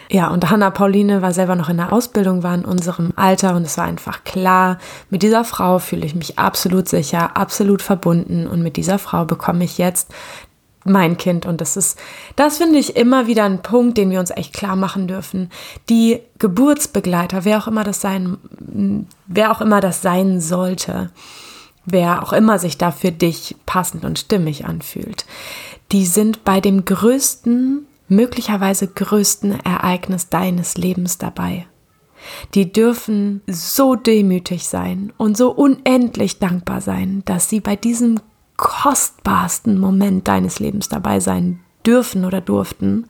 Ja, 0.09 0.29
und 0.29 0.49
Hanna 0.51 0.71
Pauline 0.71 1.21
war 1.21 1.33
selber 1.33 1.57
noch 1.57 1.69
in 1.69 1.79
der 1.79 1.93
Ausbildung, 1.93 2.43
war 2.43 2.55
in 2.55 2.65
unserem 2.65 3.13
Alter 3.17 3.57
und 3.57 3.65
es 3.65 3.77
war 3.77 3.85
einfach 3.85 4.23
klar, 4.25 4.79
mit 5.11 5.23
dieser 5.23 5.45
Frau 5.45 5.79
fühle 5.79 6.07
ich 6.07 6.15
mich 6.15 6.39
absolut 6.39 6.89
sicher, 6.89 7.37
absolut 7.37 7.83
verbunden 7.83 8.47
und 8.47 8.63
mit 8.63 8.77
dieser 8.77 8.99
Frau 8.99 9.25
bekomme 9.25 9.65
ich 9.65 9.79
jetzt 9.79 10.13
mein 10.85 11.17
Kind. 11.17 11.47
Und 11.47 11.61
das 11.61 11.77
ist, 11.77 11.99
das 12.37 12.59
finde 12.59 12.79
ich 12.79 12.97
immer 12.97 13.27
wieder 13.27 13.45
ein 13.45 13.63
Punkt, 13.63 13.99
den 13.99 14.11
wir 14.11 14.21
uns 14.21 14.31
echt 14.31 14.53
klar 14.53 14.77
machen 14.77 15.09
dürfen. 15.09 15.51
Die 15.89 16.21
Geburtsbegleiter, 16.39 17.45
wer 17.45 17.59
auch 17.59 17.67
immer 17.67 17.85
das 17.85 18.01
sein, 18.01 18.39
wer 19.27 19.51
auch 19.51 19.61
immer 19.61 19.81
das 19.81 20.03
sein 20.03 20.41
sollte, 20.41 21.11
wer 21.85 22.23
auch 22.23 22.33
immer 22.33 22.59
sich 22.59 22.79
da 22.79 22.91
für 22.91 23.13
dich 23.13 23.57
passend 23.67 24.05
und 24.05 24.19
stimmig 24.19 24.65
anfühlt, 24.67 25.27
die 25.93 26.07
sind 26.07 26.45
bei 26.45 26.61
dem 26.61 26.85
größten 26.85 27.87
möglicherweise 28.09 28.89
größten 28.89 29.61
Ereignis 29.65 30.29
deines 30.29 30.77
Lebens 30.77 31.19
dabei. 31.19 31.67
Die 32.55 32.73
dürfen 32.73 33.43
so 33.47 33.95
demütig 33.95 34.69
sein 34.69 35.13
und 35.17 35.37
so 35.37 35.51
unendlich 35.51 36.39
dankbar 36.39 36.81
sein, 36.81 37.23
dass 37.25 37.49
sie 37.49 37.61
bei 37.61 37.77
diesem 37.77 38.21
kostbarsten 38.57 39.79
Moment 39.79 40.27
deines 40.29 40.59
Lebens 40.59 40.89
dabei 40.89 41.21
sein 41.21 41.61
dürfen 41.87 42.25
oder 42.25 42.41
durften. 42.41 43.07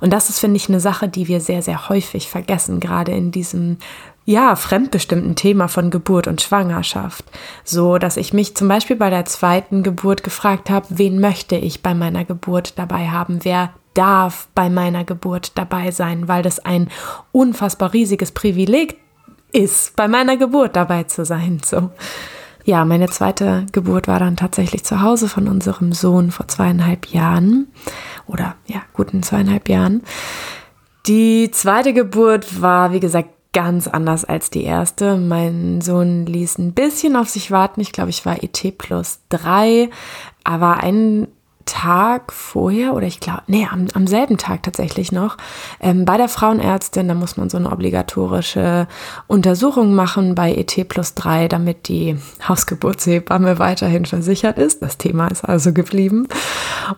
Und 0.00 0.12
das 0.12 0.28
ist, 0.28 0.38
finde 0.38 0.56
ich, 0.56 0.68
eine 0.68 0.80
Sache, 0.80 1.08
die 1.08 1.28
wir 1.28 1.40
sehr, 1.40 1.62
sehr 1.62 1.88
häufig 1.88 2.28
vergessen, 2.28 2.78
gerade 2.78 3.12
in 3.12 3.32
diesem 3.32 3.78
ja, 4.26 4.56
fremdbestimmten 4.56 5.36
Thema 5.36 5.68
von 5.68 5.90
Geburt 5.90 6.26
und 6.26 6.42
Schwangerschaft. 6.42 7.24
So, 7.64 7.96
dass 7.96 8.16
ich 8.16 8.32
mich 8.32 8.56
zum 8.56 8.66
Beispiel 8.66 8.96
bei 8.96 9.08
der 9.08 9.24
zweiten 9.24 9.84
Geburt 9.84 10.24
gefragt 10.24 10.68
habe, 10.68 10.86
wen 10.90 11.20
möchte 11.20 11.54
ich 11.54 11.80
bei 11.80 11.94
meiner 11.94 12.24
Geburt 12.24 12.76
dabei 12.76 13.08
haben? 13.08 13.44
Wer 13.44 13.70
darf 13.94 14.48
bei 14.54 14.68
meiner 14.68 15.04
Geburt 15.04 15.56
dabei 15.56 15.92
sein, 15.92 16.28
weil 16.28 16.42
das 16.42 16.58
ein 16.58 16.88
unfassbar 17.32 17.92
riesiges 17.92 18.32
Privileg 18.32 18.98
ist, 19.52 19.94
bei 19.96 20.08
meiner 20.08 20.36
Geburt 20.36 20.74
dabei 20.74 21.04
zu 21.04 21.24
sein. 21.24 21.60
So. 21.64 21.90
Ja, 22.64 22.84
meine 22.84 23.08
zweite 23.08 23.64
Geburt 23.70 24.08
war 24.08 24.18
dann 24.18 24.36
tatsächlich 24.36 24.84
zu 24.84 25.00
Hause 25.00 25.28
von 25.28 25.46
unserem 25.46 25.92
Sohn 25.92 26.32
vor 26.32 26.48
zweieinhalb 26.48 27.06
Jahren 27.06 27.68
oder 28.26 28.56
ja, 28.66 28.82
guten 28.92 29.22
zweieinhalb 29.22 29.68
Jahren. 29.68 30.02
Die 31.06 31.52
zweite 31.52 31.94
Geburt 31.94 32.60
war, 32.60 32.92
wie 32.92 32.98
gesagt, 32.98 33.30
ganz 33.56 33.88
anders 33.88 34.26
als 34.26 34.50
die 34.50 34.64
erste. 34.64 35.16
Mein 35.16 35.80
Sohn 35.80 36.26
ließ 36.26 36.58
ein 36.58 36.74
bisschen 36.74 37.16
auf 37.16 37.30
sich 37.30 37.50
warten. 37.50 37.80
Ich 37.80 37.92
glaube, 37.92 38.10
ich 38.10 38.26
war 38.26 38.42
ET 38.42 38.76
plus 38.76 39.20
drei, 39.30 39.88
aber 40.44 40.76
ein 40.82 41.26
Tag 41.64 42.34
vorher 42.34 42.92
oder 42.92 43.06
ich 43.06 43.18
glaube, 43.18 43.44
nee, 43.46 43.66
am, 43.72 43.86
am 43.94 44.06
selben 44.06 44.36
Tag 44.36 44.62
tatsächlich 44.62 45.10
noch, 45.10 45.38
ähm, 45.80 46.04
bei 46.04 46.18
der 46.18 46.28
Frauenärztin, 46.28 47.08
da 47.08 47.14
muss 47.14 47.38
man 47.38 47.48
so 47.48 47.56
eine 47.56 47.72
obligatorische 47.72 48.88
Untersuchung 49.26 49.94
machen 49.94 50.34
bei 50.34 50.52
ET 50.52 50.86
plus 50.86 51.14
3, 51.14 51.48
damit 51.48 51.88
die 51.88 52.18
Hausgeburtshebamme 52.46 53.58
weiterhin 53.58 54.04
versichert 54.04 54.58
ist. 54.58 54.82
Das 54.82 54.98
Thema 54.98 55.28
ist 55.28 55.46
also 55.46 55.72
geblieben. 55.72 56.28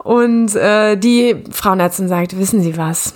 Und 0.02 0.56
äh, 0.56 0.96
die 0.96 1.36
Frauenärztin 1.52 2.08
sagt, 2.08 2.36
wissen 2.36 2.60
Sie 2.60 2.76
was? 2.76 3.14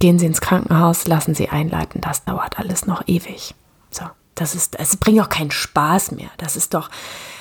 Gehen 0.00 0.18
Sie 0.18 0.26
ins 0.26 0.40
Krankenhaus, 0.40 1.06
lassen 1.06 1.34
Sie 1.34 1.48
einleiten, 1.48 2.00
das 2.00 2.24
dauert 2.24 2.58
alles 2.58 2.86
noch 2.86 3.06
ewig. 3.06 3.54
So, 3.90 4.04
das 4.34 4.54
ist, 4.54 4.78
es 4.80 4.96
bringt 4.96 5.20
auch 5.20 5.28
keinen 5.28 5.50
Spaß 5.52 6.12
mehr. 6.12 6.30
Das 6.38 6.56
ist 6.56 6.74
doch, 6.74 6.90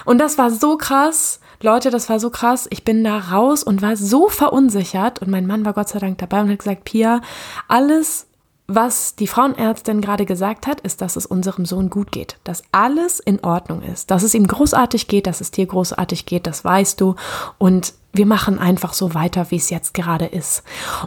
und 0.05 0.19
das 0.19 0.37
war 0.37 0.51
so 0.51 0.77
krass, 0.77 1.39
Leute, 1.61 1.89
das 1.89 2.09
war 2.09 2.21
so 2.21 2.29
krass. 2.29 2.67
Ich 2.69 2.85
bin 2.85 3.03
da 3.03 3.17
raus 3.17 3.63
und 3.63 3.81
war 3.81 3.97
so 3.97 4.29
verunsichert. 4.29 5.19
Und 5.19 5.29
mein 5.29 5.45
Mann 5.45 5.65
war 5.65 5.73
Gott 5.73 5.89
sei 5.89 5.99
Dank 5.99 6.17
dabei 6.17 6.41
und 6.41 6.49
hat 6.49 6.59
gesagt, 6.59 6.85
Pia, 6.85 7.19
alles, 7.67 8.27
was 8.69 9.15
die 9.15 9.25
Frauenärztin 9.25 9.99
gerade 9.99 10.25
gesagt 10.25 10.67
hat, 10.67 10.79
ist, 10.81 11.01
dass 11.01 11.15
es 11.15 11.25
unserem 11.25 11.65
Sohn 11.65 11.89
gut 11.89 12.11
geht. 12.11 12.37
Dass 12.43 12.63
alles 12.71 13.19
in 13.19 13.43
Ordnung 13.43 13.81
ist. 13.81 14.11
Dass 14.11 14.21
es 14.21 14.35
ihm 14.35 14.45
großartig 14.45 15.07
geht, 15.07 15.25
dass 15.25 15.41
es 15.41 15.49
dir 15.49 15.65
großartig 15.65 16.27
geht, 16.27 16.45
das 16.45 16.63
weißt 16.63 17.01
du. 17.01 17.15
Und 17.57 17.93
wir 18.13 18.27
machen 18.27 18.59
einfach 18.59 18.93
so 18.93 19.15
weiter, 19.15 19.49
wie 19.49 19.55
es 19.55 19.71
jetzt 19.71 19.95
gerade 19.95 20.27
ist. 20.27 20.63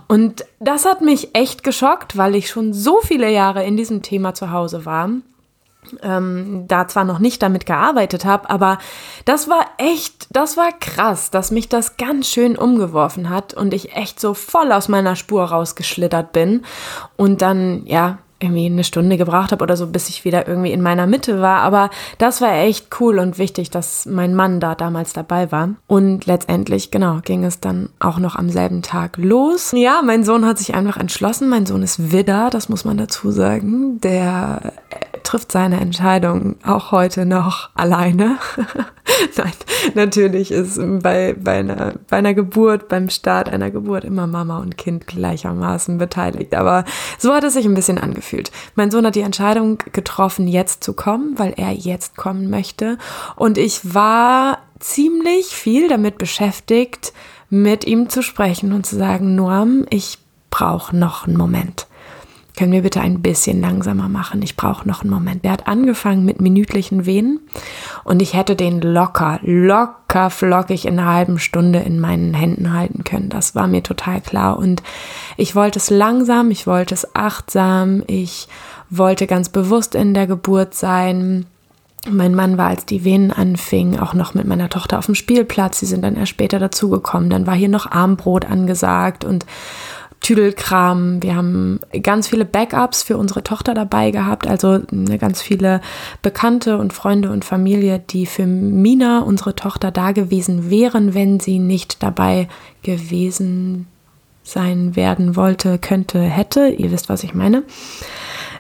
Und 0.08 0.44
das 0.58 0.84
hat 0.84 1.02
mich 1.02 1.34
echt 1.34 1.62
geschockt, 1.62 2.16
weil 2.16 2.34
ich 2.34 2.50
schon 2.50 2.72
so 2.72 2.98
viele 3.00 3.30
Jahre 3.30 3.64
in 3.64 3.76
diesem 3.76 4.02
Thema 4.02 4.34
zu 4.34 4.50
Hause 4.50 4.84
war 4.84 5.08
ähm, 6.02 6.64
da 6.68 6.88
zwar 6.88 7.04
noch 7.04 7.18
nicht 7.18 7.42
damit 7.42 7.66
gearbeitet 7.66 8.24
habe, 8.24 8.48
aber 8.50 8.78
das 9.24 9.48
war 9.48 9.66
echt, 9.78 10.28
das 10.30 10.56
war 10.56 10.70
krass, 10.72 11.30
dass 11.30 11.50
mich 11.50 11.68
das 11.68 11.96
ganz 11.96 12.28
schön 12.28 12.56
umgeworfen 12.56 13.30
hat 13.30 13.54
und 13.54 13.74
ich 13.74 13.96
echt 13.96 14.20
so 14.20 14.34
voll 14.34 14.72
aus 14.72 14.88
meiner 14.88 15.16
Spur 15.16 15.44
rausgeschlittert 15.44 16.32
bin 16.32 16.62
und 17.16 17.42
dann, 17.42 17.86
ja, 17.86 18.18
irgendwie 18.42 18.66
eine 18.66 18.84
Stunde 18.84 19.16
gebraucht 19.16 19.52
habe 19.52 19.62
oder 19.62 19.76
so, 19.76 19.86
bis 19.86 20.08
ich 20.08 20.24
wieder 20.24 20.48
irgendwie 20.48 20.72
in 20.72 20.82
meiner 20.82 21.06
Mitte 21.06 21.40
war. 21.40 21.60
Aber 21.60 21.90
das 22.18 22.40
war 22.40 22.52
echt 22.54 22.88
cool 23.00 23.18
und 23.18 23.38
wichtig, 23.38 23.70
dass 23.70 24.04
mein 24.06 24.34
Mann 24.34 24.60
da 24.60 24.74
damals 24.74 25.12
dabei 25.12 25.52
war. 25.52 25.70
Und 25.86 26.26
letztendlich, 26.26 26.90
genau, 26.90 27.20
ging 27.24 27.44
es 27.44 27.60
dann 27.60 27.90
auch 28.00 28.18
noch 28.18 28.36
am 28.36 28.50
selben 28.50 28.82
Tag 28.82 29.16
los. 29.16 29.72
Ja, 29.74 30.02
mein 30.04 30.24
Sohn 30.24 30.44
hat 30.44 30.58
sich 30.58 30.74
einfach 30.74 30.96
entschlossen. 30.96 31.48
Mein 31.48 31.66
Sohn 31.66 31.82
ist 31.82 32.12
Widder, 32.12 32.50
das 32.50 32.68
muss 32.68 32.84
man 32.84 32.96
dazu 32.96 33.30
sagen. 33.30 34.00
Der 34.00 34.72
trifft 35.32 35.50
seine 35.50 35.80
Entscheidung 35.80 36.56
auch 36.62 36.92
heute 36.92 37.24
noch 37.24 37.70
alleine. 37.74 38.36
Nein, 39.36 39.52
natürlich 39.94 40.50
ist 40.50 40.78
bei, 41.02 41.34
bei, 41.42 41.60
einer, 41.60 41.94
bei 42.10 42.18
einer 42.18 42.34
Geburt, 42.34 42.88
beim 42.88 43.08
Start 43.08 43.48
einer 43.48 43.70
Geburt 43.70 44.04
immer 44.04 44.26
Mama 44.26 44.58
und 44.58 44.76
Kind 44.76 45.06
gleichermaßen 45.06 45.96
beteiligt. 45.96 46.54
Aber 46.54 46.84
so 47.16 47.32
hat 47.32 47.44
es 47.44 47.54
sich 47.54 47.64
ein 47.64 47.72
bisschen 47.72 47.96
angefühlt. 47.96 48.52
Mein 48.74 48.90
Sohn 48.90 49.06
hat 49.06 49.14
die 49.14 49.22
Entscheidung 49.22 49.78
getroffen, 49.94 50.48
jetzt 50.48 50.84
zu 50.84 50.92
kommen, 50.92 51.38
weil 51.38 51.54
er 51.56 51.72
jetzt 51.72 52.14
kommen 52.18 52.50
möchte. 52.50 52.98
Und 53.34 53.56
ich 53.56 53.94
war 53.94 54.58
ziemlich 54.80 55.46
viel 55.46 55.88
damit 55.88 56.18
beschäftigt, 56.18 57.14
mit 57.48 57.86
ihm 57.86 58.10
zu 58.10 58.22
sprechen 58.22 58.74
und 58.74 58.84
zu 58.84 58.96
sagen, 58.96 59.34
Noam, 59.34 59.86
ich 59.88 60.18
brauche 60.50 60.94
noch 60.94 61.26
einen 61.26 61.38
Moment. 61.38 61.86
Können 62.56 62.72
wir 62.72 62.82
bitte 62.82 63.00
ein 63.00 63.22
bisschen 63.22 63.62
langsamer 63.62 64.10
machen? 64.10 64.42
Ich 64.42 64.56
brauche 64.56 64.86
noch 64.86 65.02
einen 65.02 65.10
Moment. 65.10 65.42
Der 65.42 65.52
hat 65.52 65.66
angefangen 65.66 66.24
mit 66.24 66.40
minütlichen 66.40 67.06
Wehen 67.06 67.40
und 68.04 68.20
ich 68.20 68.34
hätte 68.34 68.56
den 68.56 68.80
locker, 68.82 69.40
locker 69.42 70.28
flockig 70.28 70.84
in 70.84 70.98
einer 70.98 71.10
halben 71.10 71.38
Stunde 71.38 71.78
in 71.78 71.98
meinen 71.98 72.34
Händen 72.34 72.74
halten 72.74 73.04
können. 73.04 73.30
Das 73.30 73.54
war 73.54 73.66
mir 73.68 73.82
total 73.82 74.20
klar. 74.20 74.58
Und 74.58 74.82
ich 75.38 75.56
wollte 75.56 75.78
es 75.78 75.88
langsam, 75.88 76.50
ich 76.50 76.66
wollte 76.66 76.94
es 76.94 77.16
achtsam, 77.16 78.02
ich 78.06 78.48
wollte 78.90 79.26
ganz 79.26 79.48
bewusst 79.48 79.94
in 79.94 80.12
der 80.12 80.26
Geburt 80.26 80.74
sein. 80.74 81.46
Mein 82.10 82.34
Mann 82.34 82.58
war, 82.58 82.66
als 82.66 82.84
die 82.84 83.04
Venen 83.04 83.30
anfingen, 83.30 83.98
auch 83.98 84.12
noch 84.12 84.34
mit 84.34 84.46
meiner 84.46 84.68
Tochter 84.68 84.98
auf 84.98 85.06
dem 85.06 85.14
Spielplatz. 85.14 85.78
Sie 85.78 85.86
sind 85.86 86.02
dann 86.02 86.16
erst 86.16 86.30
später 86.30 86.58
dazugekommen. 86.58 87.30
Dann 87.30 87.46
war 87.46 87.54
hier 87.54 87.68
noch 87.68 87.90
Armbrot 87.90 88.44
angesagt 88.44 89.24
und 89.24 89.46
Tüdelkram. 90.22 91.22
Wir 91.22 91.36
haben 91.36 91.80
ganz 92.02 92.28
viele 92.28 92.44
Backups 92.44 93.02
für 93.02 93.16
unsere 93.16 93.42
Tochter 93.42 93.74
dabei 93.74 94.10
gehabt, 94.10 94.46
also 94.46 94.80
ne, 94.90 95.18
ganz 95.18 95.42
viele 95.42 95.80
Bekannte 96.22 96.78
und 96.78 96.92
Freunde 96.92 97.30
und 97.30 97.44
Familie, 97.44 97.98
die 97.98 98.26
für 98.26 98.46
Mina, 98.46 99.20
unsere 99.20 99.54
Tochter, 99.54 99.90
da 99.90 100.12
gewesen 100.12 100.70
wären, 100.70 101.14
wenn 101.14 101.40
sie 101.40 101.58
nicht 101.58 102.02
dabei 102.02 102.48
gewesen 102.82 103.88
sein 104.44 104.96
werden 104.96 105.36
wollte, 105.36 105.78
könnte, 105.78 106.20
hätte. 106.20 106.68
Ihr 106.68 106.90
wisst, 106.90 107.08
was 107.08 107.24
ich 107.24 107.34
meine. 107.34 107.64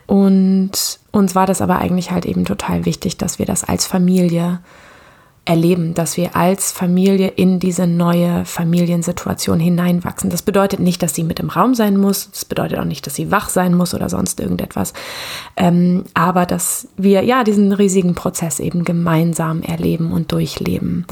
Und 0.06 0.98
uns 1.10 1.34
war 1.34 1.46
das 1.46 1.60
aber 1.60 1.78
eigentlich 1.78 2.10
halt 2.10 2.26
eben 2.26 2.44
total 2.44 2.84
wichtig, 2.84 3.16
dass 3.16 3.38
wir 3.38 3.46
das 3.46 3.64
als 3.64 3.86
Familie 3.86 4.60
erleben, 5.44 5.94
dass 5.94 6.16
wir 6.16 6.36
als 6.36 6.70
Familie 6.70 7.28
in 7.28 7.58
diese 7.58 7.86
neue 7.86 8.44
Familiensituation 8.44 9.58
hineinwachsen. 9.58 10.30
Das 10.30 10.42
bedeutet 10.42 10.78
nicht, 10.78 11.02
dass 11.02 11.14
sie 11.14 11.24
mit 11.24 11.40
im 11.40 11.50
Raum 11.50 11.74
sein 11.74 11.96
muss. 11.96 12.30
Das 12.30 12.44
bedeutet 12.44 12.78
auch 12.78 12.84
nicht, 12.84 13.06
dass 13.06 13.16
sie 13.16 13.32
wach 13.32 13.48
sein 13.48 13.74
muss 13.74 13.92
oder 13.92 14.08
sonst 14.08 14.38
irgendetwas. 14.38 14.92
Ähm, 15.56 16.04
aber 16.14 16.46
dass 16.46 16.86
wir 16.96 17.24
ja 17.24 17.42
diesen 17.42 17.72
riesigen 17.72 18.14
Prozess 18.14 18.60
eben 18.60 18.84
gemeinsam 18.84 19.62
erleben 19.62 20.12
und 20.12 20.30
durchleben. 20.30 21.06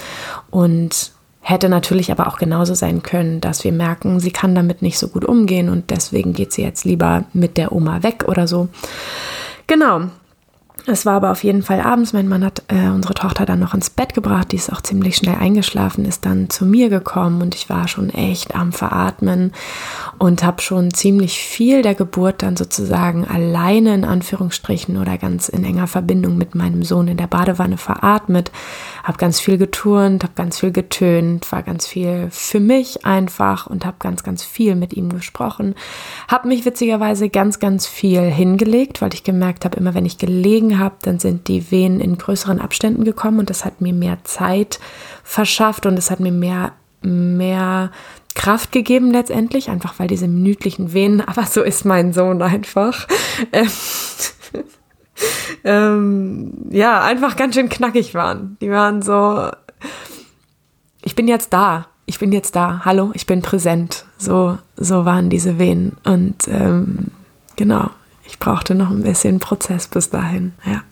Und 0.50 1.12
hätte 1.40 1.68
natürlich 1.68 2.12
aber 2.12 2.28
auch 2.28 2.38
genauso 2.38 2.74
sein 2.74 3.02
können, 3.02 3.40
dass 3.40 3.64
wir 3.64 3.72
merken, 3.72 4.20
sie 4.20 4.30
kann 4.30 4.54
damit 4.54 4.82
nicht 4.82 4.98
so 4.98 5.08
gut 5.08 5.24
umgehen 5.24 5.68
und 5.68 5.90
deswegen 5.90 6.34
geht 6.34 6.52
sie 6.52 6.62
jetzt 6.62 6.84
lieber 6.84 7.24
mit 7.32 7.56
der 7.56 7.72
Oma 7.72 8.02
weg 8.04 8.24
oder 8.28 8.46
so. 8.46 8.68
Genau, 9.66 10.02
es 10.86 11.06
war 11.06 11.14
aber 11.14 11.30
auf 11.30 11.44
jeden 11.44 11.62
Fall 11.62 11.80
abends. 11.80 12.12
Mein 12.12 12.28
Mann 12.28 12.44
hat 12.44 12.62
äh, 12.68 12.88
unsere 12.88 13.14
Tochter 13.14 13.46
dann 13.46 13.58
noch 13.58 13.74
ins 13.74 13.90
Bett 13.90 14.14
gebracht. 14.14 14.52
Die 14.52 14.56
ist 14.56 14.72
auch 14.72 14.80
ziemlich 14.80 15.16
schnell 15.16 15.36
eingeschlafen, 15.36 16.04
ist 16.04 16.24
dann 16.24 16.50
zu 16.50 16.64
mir 16.64 16.88
gekommen 16.88 17.42
und 17.42 17.54
ich 17.54 17.68
war 17.68 17.88
schon 17.88 18.10
echt 18.10 18.54
am 18.54 18.72
Veratmen 18.72 19.52
und 20.18 20.42
habe 20.42 20.62
schon 20.62 20.92
ziemlich 20.92 21.38
viel 21.38 21.82
der 21.82 21.94
Geburt 21.94 22.42
dann 22.42 22.56
sozusagen 22.56 23.26
alleine 23.26 23.94
in 23.94 24.04
Anführungsstrichen 24.04 24.96
oder 24.96 25.18
ganz 25.18 25.48
in 25.48 25.64
enger 25.64 25.86
Verbindung 25.86 26.36
mit 26.36 26.54
meinem 26.54 26.82
Sohn 26.82 27.08
in 27.08 27.16
der 27.16 27.26
Badewanne 27.26 27.76
veratmet. 27.76 28.50
Habe 29.02 29.18
ganz 29.18 29.40
viel 29.40 29.58
geturnt, 29.58 30.22
habe 30.22 30.34
ganz 30.34 30.60
viel 30.60 30.72
getönt, 30.72 31.50
war 31.52 31.62
ganz 31.62 31.86
viel 31.86 32.28
für 32.30 32.60
mich 32.60 33.06
einfach 33.06 33.66
und 33.66 33.84
habe 33.84 33.96
ganz, 33.98 34.22
ganz 34.22 34.44
viel 34.44 34.74
mit 34.74 34.92
ihm 34.94 35.10
gesprochen. 35.10 35.74
Habe 36.28 36.48
mich 36.48 36.64
witzigerweise 36.64 37.28
ganz, 37.28 37.58
ganz 37.58 37.86
viel 37.86 38.22
hingelegt, 38.22 39.00
weil 39.00 39.14
ich 39.14 39.24
gemerkt 39.24 39.64
habe, 39.64 39.76
immer 39.78 39.94
wenn 39.94 40.06
ich 40.06 40.18
gelegen 40.18 40.69
habe, 40.78 40.96
dann 41.02 41.18
sind 41.18 41.48
die 41.48 41.70
Wehen 41.70 42.00
in 42.00 42.18
größeren 42.18 42.60
Abständen 42.60 43.04
gekommen 43.04 43.38
und 43.38 43.50
das 43.50 43.64
hat 43.64 43.80
mir 43.80 43.92
mehr 43.92 44.18
Zeit 44.24 44.80
verschafft 45.24 45.86
und 45.86 45.98
es 45.98 46.10
hat 46.10 46.20
mir 46.20 46.32
mehr 46.32 46.72
mehr 47.02 47.90
Kraft 48.34 48.72
gegeben 48.72 49.10
letztendlich, 49.10 49.70
einfach 49.70 49.98
weil 49.98 50.06
diese 50.06 50.28
minütlichen 50.28 50.92
Venen, 50.92 51.20
aber 51.26 51.44
so 51.44 51.62
ist 51.62 51.84
mein 51.84 52.12
Sohn 52.12 52.42
einfach. 52.42 53.06
Ähm, 55.64 56.52
ja, 56.70 57.02
einfach 57.02 57.36
ganz 57.36 57.54
schön 57.54 57.68
knackig 57.68 58.14
waren. 58.14 58.56
Die 58.60 58.70
waren 58.70 59.02
so, 59.02 59.50
ich 61.02 61.14
bin 61.14 61.28
jetzt 61.28 61.52
da, 61.52 61.88
ich 62.06 62.18
bin 62.18 62.32
jetzt 62.32 62.56
da, 62.56 62.82
hallo, 62.84 63.10
ich 63.14 63.26
bin 63.26 63.42
präsent. 63.42 64.06
So, 64.16 64.58
so 64.76 65.04
waren 65.04 65.28
diese 65.28 65.58
Venen. 65.58 65.96
Und 66.04 66.48
ähm, 66.48 67.08
genau, 67.56 67.90
ich 68.30 68.38
brauchte 68.38 68.74
noch 68.74 68.90
ein 68.90 69.02
bisschen 69.02 69.40
Prozess 69.40 69.88
bis 69.88 70.10
dahin, 70.10 70.52
ja. 70.64 70.82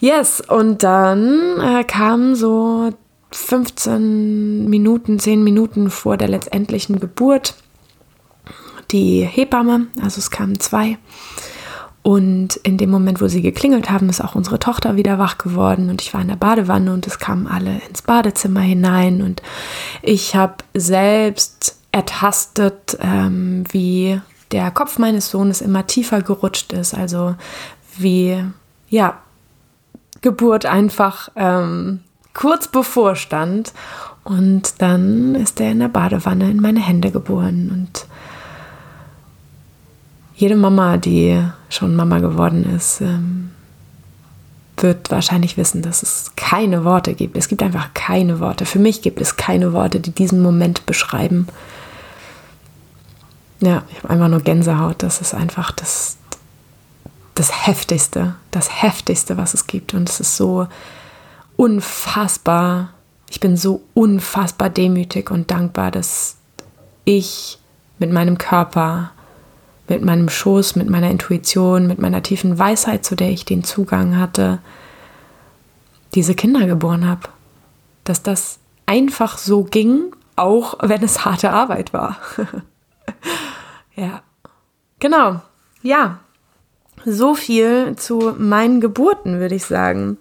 Yes, 0.00 0.40
und 0.40 0.82
dann 0.82 1.60
äh, 1.60 1.84
kam 1.84 2.34
so 2.34 2.90
15 3.32 4.68
Minuten, 4.68 5.18
10 5.18 5.44
Minuten 5.44 5.90
vor 5.90 6.16
der 6.16 6.28
letztendlichen 6.28 6.98
Geburt 6.98 7.54
die 8.90 9.24
Hebamme, 9.24 9.86
also 10.02 10.18
es 10.18 10.30
kamen 10.30 10.58
zwei. 10.58 10.98
Und 12.02 12.56
in 12.56 12.78
dem 12.78 12.90
Moment, 12.90 13.20
wo 13.20 13.28
sie 13.28 13.42
geklingelt 13.42 13.90
haben, 13.90 14.08
ist 14.08 14.22
auch 14.22 14.34
unsere 14.34 14.58
Tochter 14.58 14.96
wieder 14.96 15.18
wach 15.18 15.36
geworden 15.36 15.90
und 15.90 16.00
ich 16.00 16.14
war 16.14 16.22
in 16.22 16.28
der 16.28 16.36
Badewanne 16.36 16.94
und 16.94 17.06
es 17.06 17.18
kamen 17.18 17.46
alle 17.46 17.82
ins 17.88 18.00
Badezimmer 18.02 18.60
hinein 18.60 19.20
und 19.20 19.42
ich 20.00 20.34
habe 20.34 20.54
selbst 20.72 21.76
ertastet, 21.92 22.96
ähm, 23.02 23.64
wie 23.70 24.20
der 24.52 24.70
Kopf 24.70 24.98
meines 24.98 25.30
Sohnes 25.30 25.60
immer 25.60 25.86
tiefer 25.86 26.22
gerutscht 26.22 26.72
ist, 26.72 26.94
also 26.94 27.34
wie 27.96 28.44
ja 28.88 29.18
Geburt 30.20 30.66
einfach 30.66 31.30
ähm, 31.36 32.00
kurz 32.34 32.68
bevorstand. 32.68 33.72
Und 34.24 34.82
dann 34.82 35.34
ist 35.34 35.60
er 35.60 35.72
in 35.72 35.80
der 35.80 35.88
Badewanne 35.88 36.50
in 36.50 36.60
meine 36.60 36.80
Hände 36.80 37.10
geboren. 37.10 37.70
Und 37.72 38.06
jede 40.34 40.56
Mama, 40.56 40.98
die 40.98 41.42
schon 41.68 41.96
Mama 41.96 42.18
geworden 42.18 42.74
ist, 42.76 43.00
ähm, 43.00 43.50
wird 44.76 45.10
wahrscheinlich 45.10 45.56
wissen, 45.56 45.82
dass 45.82 46.02
es 46.02 46.32
keine 46.36 46.84
Worte 46.84 47.14
gibt. 47.14 47.36
Es 47.36 47.48
gibt 47.48 47.62
einfach 47.62 47.92
keine 47.94 48.40
Worte. 48.40 48.66
Für 48.66 48.78
mich 48.78 49.02
gibt 49.02 49.20
es 49.20 49.36
keine 49.36 49.72
Worte, 49.72 50.00
die 50.00 50.10
diesen 50.12 50.42
Moment 50.42 50.86
beschreiben. 50.86 51.46
Ja, 53.60 53.82
ich 53.90 53.98
habe 53.98 54.10
einfach 54.10 54.28
nur 54.28 54.40
Gänsehaut. 54.40 55.02
Das 55.02 55.20
ist 55.20 55.34
einfach 55.34 55.70
das, 55.70 56.16
das 57.34 57.66
Heftigste, 57.66 58.34
das 58.50 58.82
Heftigste, 58.82 59.36
was 59.36 59.54
es 59.54 59.66
gibt. 59.66 59.94
Und 59.94 60.08
es 60.08 60.20
ist 60.20 60.36
so 60.36 60.66
unfassbar, 61.56 62.90
ich 63.28 63.40
bin 63.40 63.56
so 63.56 63.82
unfassbar 63.94 64.70
demütig 64.70 65.30
und 65.30 65.50
dankbar, 65.50 65.90
dass 65.90 66.36
ich 67.04 67.58
mit 67.98 68.10
meinem 68.10 68.38
Körper, 68.38 69.12
mit 69.88 70.02
meinem 70.02 70.30
Schoß, 70.30 70.76
mit 70.76 70.88
meiner 70.88 71.10
Intuition, 71.10 71.86
mit 71.86 71.98
meiner 71.98 72.22
tiefen 72.22 72.58
Weisheit, 72.58 73.04
zu 73.04 73.14
der 73.14 73.30
ich 73.30 73.44
den 73.44 73.62
Zugang 73.62 74.16
hatte, 74.16 74.58
diese 76.14 76.34
Kinder 76.34 76.66
geboren 76.66 77.06
habe. 77.06 77.28
Dass 78.04 78.22
das 78.22 78.58
einfach 78.86 79.36
so 79.36 79.64
ging, 79.64 80.14
auch 80.36 80.78
wenn 80.80 81.02
es 81.02 81.26
harte 81.26 81.52
Arbeit 81.52 81.92
war. 81.92 82.16
ja. 83.94 84.22
Genau. 84.98 85.40
Ja. 85.82 86.20
So 87.04 87.34
viel 87.34 87.96
zu 87.96 88.34
meinen 88.38 88.80
Geburten, 88.80 89.40
würde 89.40 89.54
ich 89.54 89.64
sagen. 89.64 90.18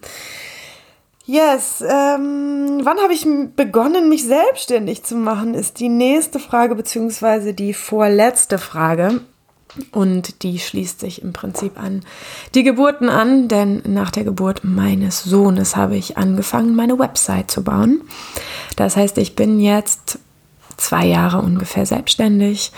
Yes, 1.26 1.82
ähm, 1.82 2.80
wann 2.82 2.98
habe 3.00 3.14
ich 3.14 3.28
begonnen, 3.56 4.10
mich 4.10 4.24
selbstständig 4.24 5.04
zu 5.04 5.16
machen, 5.16 5.54
ist 5.54 5.80
die 5.80 5.90
nächste 5.90 6.40
Frage, 6.40 6.74
beziehungsweise 6.74 7.54
die 7.54 7.76
vorletzte 7.76 8.58
Frage. 8.58 9.22
Und 9.92 10.42
die 10.42 10.58
schließt 10.58 11.00
sich 11.00 11.22
im 11.22 11.32
Prinzip 11.32 11.80
an 11.80 12.02
die 12.56 12.64
Geburten 12.64 13.10
an, 13.10 13.48
denn 13.48 13.84
nach 13.86 14.10
der 14.10 14.24
Geburt 14.24 14.62
meines 14.64 15.24
Sohnes 15.24 15.76
habe 15.76 15.96
ich 15.96 16.18
angefangen, 16.18 16.76
meine 16.76 16.98
Website 16.98 17.52
zu 17.52 17.64
bauen. 17.64 18.02
Das 18.76 18.98
heißt, 18.98 19.20
ich 19.20 19.36
bin 19.36 19.60
jetzt 19.60 20.18
zwei 20.80 21.06
Jahre 21.06 21.42
ungefähr 21.42 21.86
selbstständig, 21.86 22.72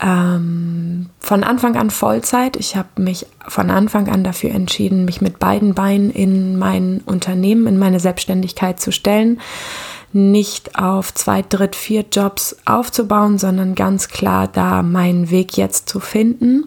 ähm, 0.00 1.06
von 1.18 1.42
Anfang 1.42 1.76
an 1.76 1.90
Vollzeit. 1.90 2.56
Ich 2.56 2.76
habe 2.76 2.88
mich 2.96 3.26
von 3.46 3.70
Anfang 3.70 4.08
an 4.08 4.22
dafür 4.22 4.50
entschieden, 4.50 5.04
mich 5.04 5.20
mit 5.20 5.38
beiden 5.38 5.74
Beinen 5.74 6.10
in 6.10 6.56
mein 6.58 7.00
Unternehmen, 7.04 7.66
in 7.66 7.78
meine 7.78 8.00
Selbstständigkeit 8.00 8.78
zu 8.78 8.92
stellen. 8.92 9.40
Nicht 10.12 10.78
auf 10.78 11.12
zwei, 11.12 11.42
dritt, 11.42 11.76
vier 11.76 12.04
Jobs 12.10 12.56
aufzubauen, 12.64 13.38
sondern 13.38 13.74
ganz 13.74 14.08
klar 14.08 14.48
da 14.48 14.82
meinen 14.82 15.30
Weg 15.30 15.56
jetzt 15.56 15.88
zu 15.88 16.00
finden 16.00 16.64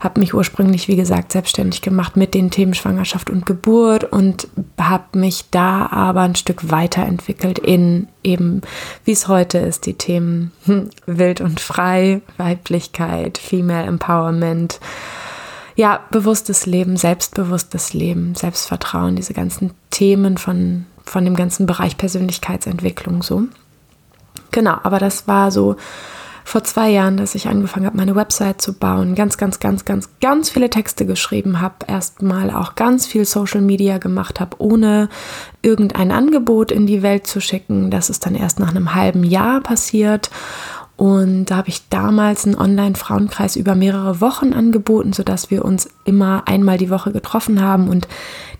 habe 0.00 0.20
mich 0.20 0.34
ursprünglich, 0.34 0.88
wie 0.88 0.96
gesagt, 0.96 1.32
selbstständig 1.32 1.82
gemacht 1.82 2.16
mit 2.16 2.34
den 2.34 2.50
Themen 2.50 2.74
Schwangerschaft 2.74 3.30
und 3.30 3.46
Geburt 3.46 4.04
und 4.04 4.48
habe 4.80 5.18
mich 5.18 5.50
da 5.50 5.86
aber 5.86 6.20
ein 6.20 6.36
Stück 6.36 6.70
weiterentwickelt 6.70 7.58
in 7.58 8.08
eben, 8.22 8.60
wie 9.04 9.12
es 9.12 9.28
heute 9.28 9.58
ist, 9.58 9.86
die 9.86 9.94
Themen 9.94 10.52
wild 11.06 11.40
und 11.40 11.60
frei, 11.60 12.20
Weiblichkeit, 12.36 13.38
Female 13.38 13.86
Empowerment. 13.86 14.80
Ja, 15.74 16.00
bewusstes 16.10 16.66
Leben, 16.66 16.96
selbstbewusstes 16.96 17.92
Leben, 17.92 18.34
Selbstvertrauen, 18.34 19.16
diese 19.16 19.34
ganzen 19.34 19.72
Themen 19.90 20.38
von, 20.38 20.86
von 21.06 21.24
dem 21.24 21.36
ganzen 21.36 21.66
Bereich 21.66 21.96
Persönlichkeitsentwicklung 21.96 23.22
so. 23.22 23.44
Genau, 24.50 24.76
aber 24.82 24.98
das 24.98 25.26
war 25.26 25.50
so 25.50 25.76
vor 26.46 26.62
zwei 26.62 26.90
Jahren, 26.90 27.16
dass 27.16 27.34
ich 27.34 27.48
angefangen 27.48 27.86
habe, 27.86 27.96
meine 27.96 28.14
Website 28.14 28.62
zu 28.62 28.72
bauen, 28.72 29.16
ganz, 29.16 29.36
ganz, 29.36 29.58
ganz, 29.58 29.84
ganz, 29.84 30.08
ganz 30.20 30.48
viele 30.48 30.70
Texte 30.70 31.04
geschrieben 31.04 31.60
habe, 31.60 31.74
erstmal 31.88 32.52
auch 32.52 32.76
ganz 32.76 33.04
viel 33.04 33.24
Social 33.24 33.60
Media 33.60 33.98
gemacht 33.98 34.38
habe, 34.38 34.56
ohne 34.60 35.08
irgendein 35.62 36.12
Angebot 36.12 36.70
in 36.70 36.86
die 36.86 37.02
Welt 37.02 37.26
zu 37.26 37.40
schicken. 37.40 37.90
Das 37.90 38.10
ist 38.10 38.26
dann 38.26 38.36
erst 38.36 38.60
nach 38.60 38.70
einem 38.70 38.94
halben 38.94 39.24
Jahr 39.24 39.60
passiert. 39.60 40.30
Und 40.94 41.46
da 41.46 41.56
habe 41.56 41.68
ich 41.68 41.88
damals 41.88 42.46
einen 42.46 42.54
Online-Frauenkreis 42.54 43.56
über 43.56 43.74
mehrere 43.74 44.20
Wochen 44.20 44.52
angeboten, 44.52 45.12
sodass 45.12 45.50
wir 45.50 45.64
uns 45.64 45.88
immer 46.04 46.44
einmal 46.46 46.78
die 46.78 46.90
Woche 46.90 47.10
getroffen 47.10 47.60
haben. 47.60 47.88
Und 47.88 48.06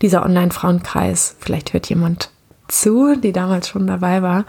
dieser 0.02 0.24
Online-Frauenkreis, 0.26 1.36
vielleicht 1.38 1.72
hört 1.72 1.88
jemand 1.88 2.30
zu, 2.68 3.16
die 3.16 3.32
damals 3.32 3.68
schon 3.68 3.86
dabei 3.86 4.22
war, 4.22 4.44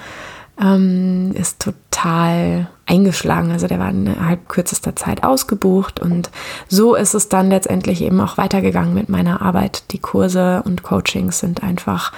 ähm, 0.60 1.34
ist 1.36 1.60
total 1.60 2.67
eingeschlagen. 2.86 3.51
Also 3.51 3.67
der 3.67 3.80
war 3.80 3.89
innerhalb 3.89 4.47
kürzester 4.49 4.95
Zeit 4.95 5.23
ausgebucht 5.23 5.99
und 5.99 6.32
so 6.67 6.95
ist 6.95 7.13
es 7.13 7.30
dann 7.30 7.49
letztendlich 7.49 8.01
eben 8.01 8.19
auch 8.21 8.38
weitergegangen 8.38 8.93
mit 8.93 9.10
meiner 9.10 9.41
Arbeit. 9.41 9.91
Die 9.91 9.99
Kurse 9.99 10.63
und 10.65 10.84
Coachings 10.84 11.39
sind 11.39 11.63
einfach 11.63 12.12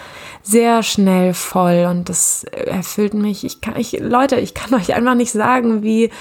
sehr 0.43 0.83
schnell 0.83 1.33
voll 1.33 1.87
und 1.89 2.07
das 2.07 2.43
erfüllt 2.43 3.13
mich. 3.13 3.43
Ich 3.43 3.61
kann, 3.61 3.75
ich, 3.77 3.99
Leute, 3.99 4.37
ich 4.37 4.53
kann 4.53 4.73
euch 4.79 4.93
einfach 4.93 5.15
nicht 5.15 5.31
sagen, 5.31 5.83
wie 5.83 6.11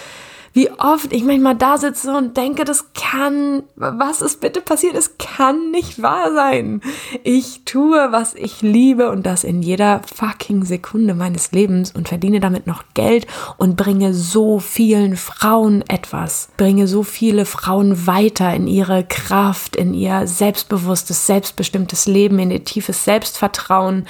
wie 0.53 0.71
oft 0.71 1.13
ich 1.13 1.25
manchmal 1.25 1.55
da 1.55 1.79
sitze 1.79 2.17
und 2.17 2.37
denke, 2.37 2.65
das 2.65 2.93
kann, 2.95 3.63
was 3.77 4.21
ist 4.21 4.41
bitte 4.41 4.61
passiert? 4.61 4.95
Es 4.97 5.19
kann 5.19 5.71
nicht 5.71 6.03
wahr 6.03 6.33
sein. 6.33 6.81
Ich 7.23 7.65
tue, 7.65 8.09
was 8.11 8.35
ich 8.35 8.63
liebe 8.63 9.11
und 9.11 9.25
das 9.25 9.45
in 9.45 9.63
jeder 9.63 10.01
fucking 10.15 10.65
Sekunde 10.65 11.15
meines 11.15 11.53
Lebens 11.53 11.93
und 11.93 12.09
verdiene 12.09 12.41
damit 12.41 12.67
noch 12.67 12.85
Geld 12.95 13.27
und 13.57 13.77
bringe 13.77 14.15
so 14.15 14.59
vielen 14.59 15.17
Frauen 15.17 15.85
etwas, 15.89 16.49
bringe 16.57 16.87
so 16.87 17.03
viele 17.03 17.45
Frauen 17.45 18.07
weiter 18.07 18.55
in 18.55 18.67
ihre 18.67 19.05
Kraft, 19.05 19.77
in 19.77 19.95
ihr 19.95 20.27
selbstbewusstes, 20.27 21.27
selbstbestimmtes 21.27 22.07
Leben, 22.07 22.39
in 22.39 22.51
ihr 22.51 22.65
tiefes 22.65 23.05
Selbstvertrauen. 23.05 24.07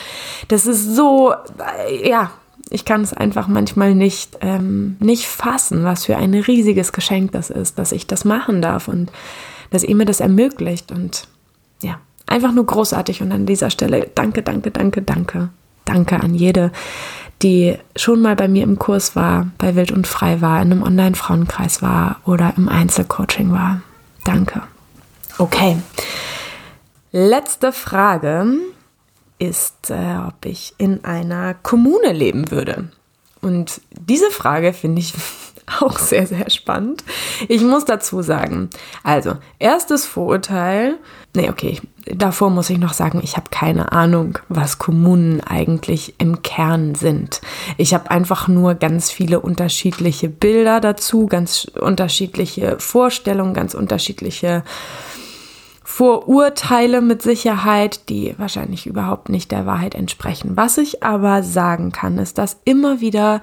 Das 0.49 0.67
ist 0.67 0.95
so, 0.95 1.33
äh, 1.89 2.09
ja, 2.09 2.31
ich 2.71 2.85
kann 2.85 3.03
es 3.03 3.13
einfach 3.13 3.49
manchmal 3.49 3.95
nicht, 3.95 4.39
ähm, 4.41 4.97
nicht 5.01 5.27
fassen, 5.27 5.85
was 5.85 6.05
für 6.05 6.17
ein 6.17 6.35
riesiges 6.35 6.93
Geschenk 6.93 7.33
das 7.33 7.51
ist, 7.51 7.79
dass 7.79 7.93
ich 7.93 8.07
das 8.07 8.25
machen 8.25 8.63
darf 8.63 8.89
und 8.89 9.11
dass 9.71 9.85
ihr 9.85 9.95
mir 9.95 10.05
das 10.05 10.21
ermöglicht. 10.21 10.93
Und 10.93 11.29
ja, 11.83 11.99
einfach 12.27 12.53
nur 12.53 12.67
großartig. 12.67 13.23
Und 13.23 13.33
an 13.33 13.47
dieser 13.47 13.71
Stelle 13.71 14.11
danke, 14.15 14.43
danke, 14.43 14.71
danke, 14.71 15.03
danke. 15.03 15.51
Danke 15.85 16.21
an 16.21 16.35
jede, 16.35 16.71
die 17.41 17.79
schon 17.97 18.21
mal 18.21 18.37
bei 18.37 18.47
mir 18.47 18.63
im 18.63 18.79
Kurs 18.79 19.17
war, 19.17 19.47
bei 19.57 19.75
Wild 19.75 19.91
und 19.91 20.07
Frei 20.07 20.43
war, 20.43 20.61
in 20.61 20.71
einem 20.71 20.83
Online-Frauenkreis 20.83 21.81
war 21.81 22.17
oder 22.27 22.53
im 22.59 22.69
Einzelcoaching 22.69 23.53
war. 23.53 23.81
Danke. 24.25 24.63
Okay. 25.39 25.79
Letzte 27.11 27.73
Frage 27.73 28.47
ist, 29.39 29.91
äh, 29.91 30.17
ob 30.27 30.45
ich 30.45 30.75
in 30.79 31.05
einer 31.05 31.55
Kommune 31.55 32.13
leben 32.13 32.51
würde. 32.51 32.91
Und 33.41 33.81
diese 33.93 34.31
Frage 34.31 34.73
finde 34.73 35.01
ich 35.01 35.15
auch 35.81 35.99
sehr, 35.99 36.27
sehr 36.27 36.51
spannend. 36.51 37.05
Ich 37.49 37.63
muss 37.63 37.85
dazu 37.85 38.23
sagen, 38.23 38.71
also, 39.05 39.37
erstes 39.59 40.07
Vorurteil, 40.07 40.97
nee, 41.35 41.51
okay, 41.51 41.81
davor 42.07 42.51
muss 42.51 42.71
ich 42.71 42.79
noch 42.79 42.95
sagen, 42.95 43.21
ich 43.23 43.37
habe 43.37 43.51
keine 43.51 43.93
Ahnung, 43.93 44.39
was 44.49 44.79
Kommunen 44.79 45.41
eigentlich 45.43 46.15
im 46.19 46.43
Kern 46.43 46.95
sind. 46.95 47.41
Ich 47.77 47.95
habe 47.95 48.11
einfach 48.11 48.49
nur 48.49 48.75
ganz 48.75 49.11
viele 49.11 49.41
unterschiedliche 49.41 50.29
Bilder 50.29 50.81
dazu, 50.81 51.27
ganz 51.27 51.71
unterschiedliche 51.79 52.77
Vorstellungen, 52.79 53.55
ganz 53.55 53.75
unterschiedliche 53.75 54.65
Vorurteile 55.99 57.01
mit 57.01 57.23
Sicherheit, 57.23 58.09
die 58.09 58.33
wahrscheinlich 58.39 58.87
überhaupt 58.87 59.31
nicht 59.31 59.51
der 59.51 59.67
Wahrheit 59.67 59.97
entsprechen. 59.97 60.53
Was 60.55 60.79
ich 60.79 61.03
aber 61.03 61.43
sagen 61.43 61.91
kann, 61.91 62.19
ist, 62.19 62.39
dass 62.39 62.61
immer 62.65 63.01
wieder 63.01 63.43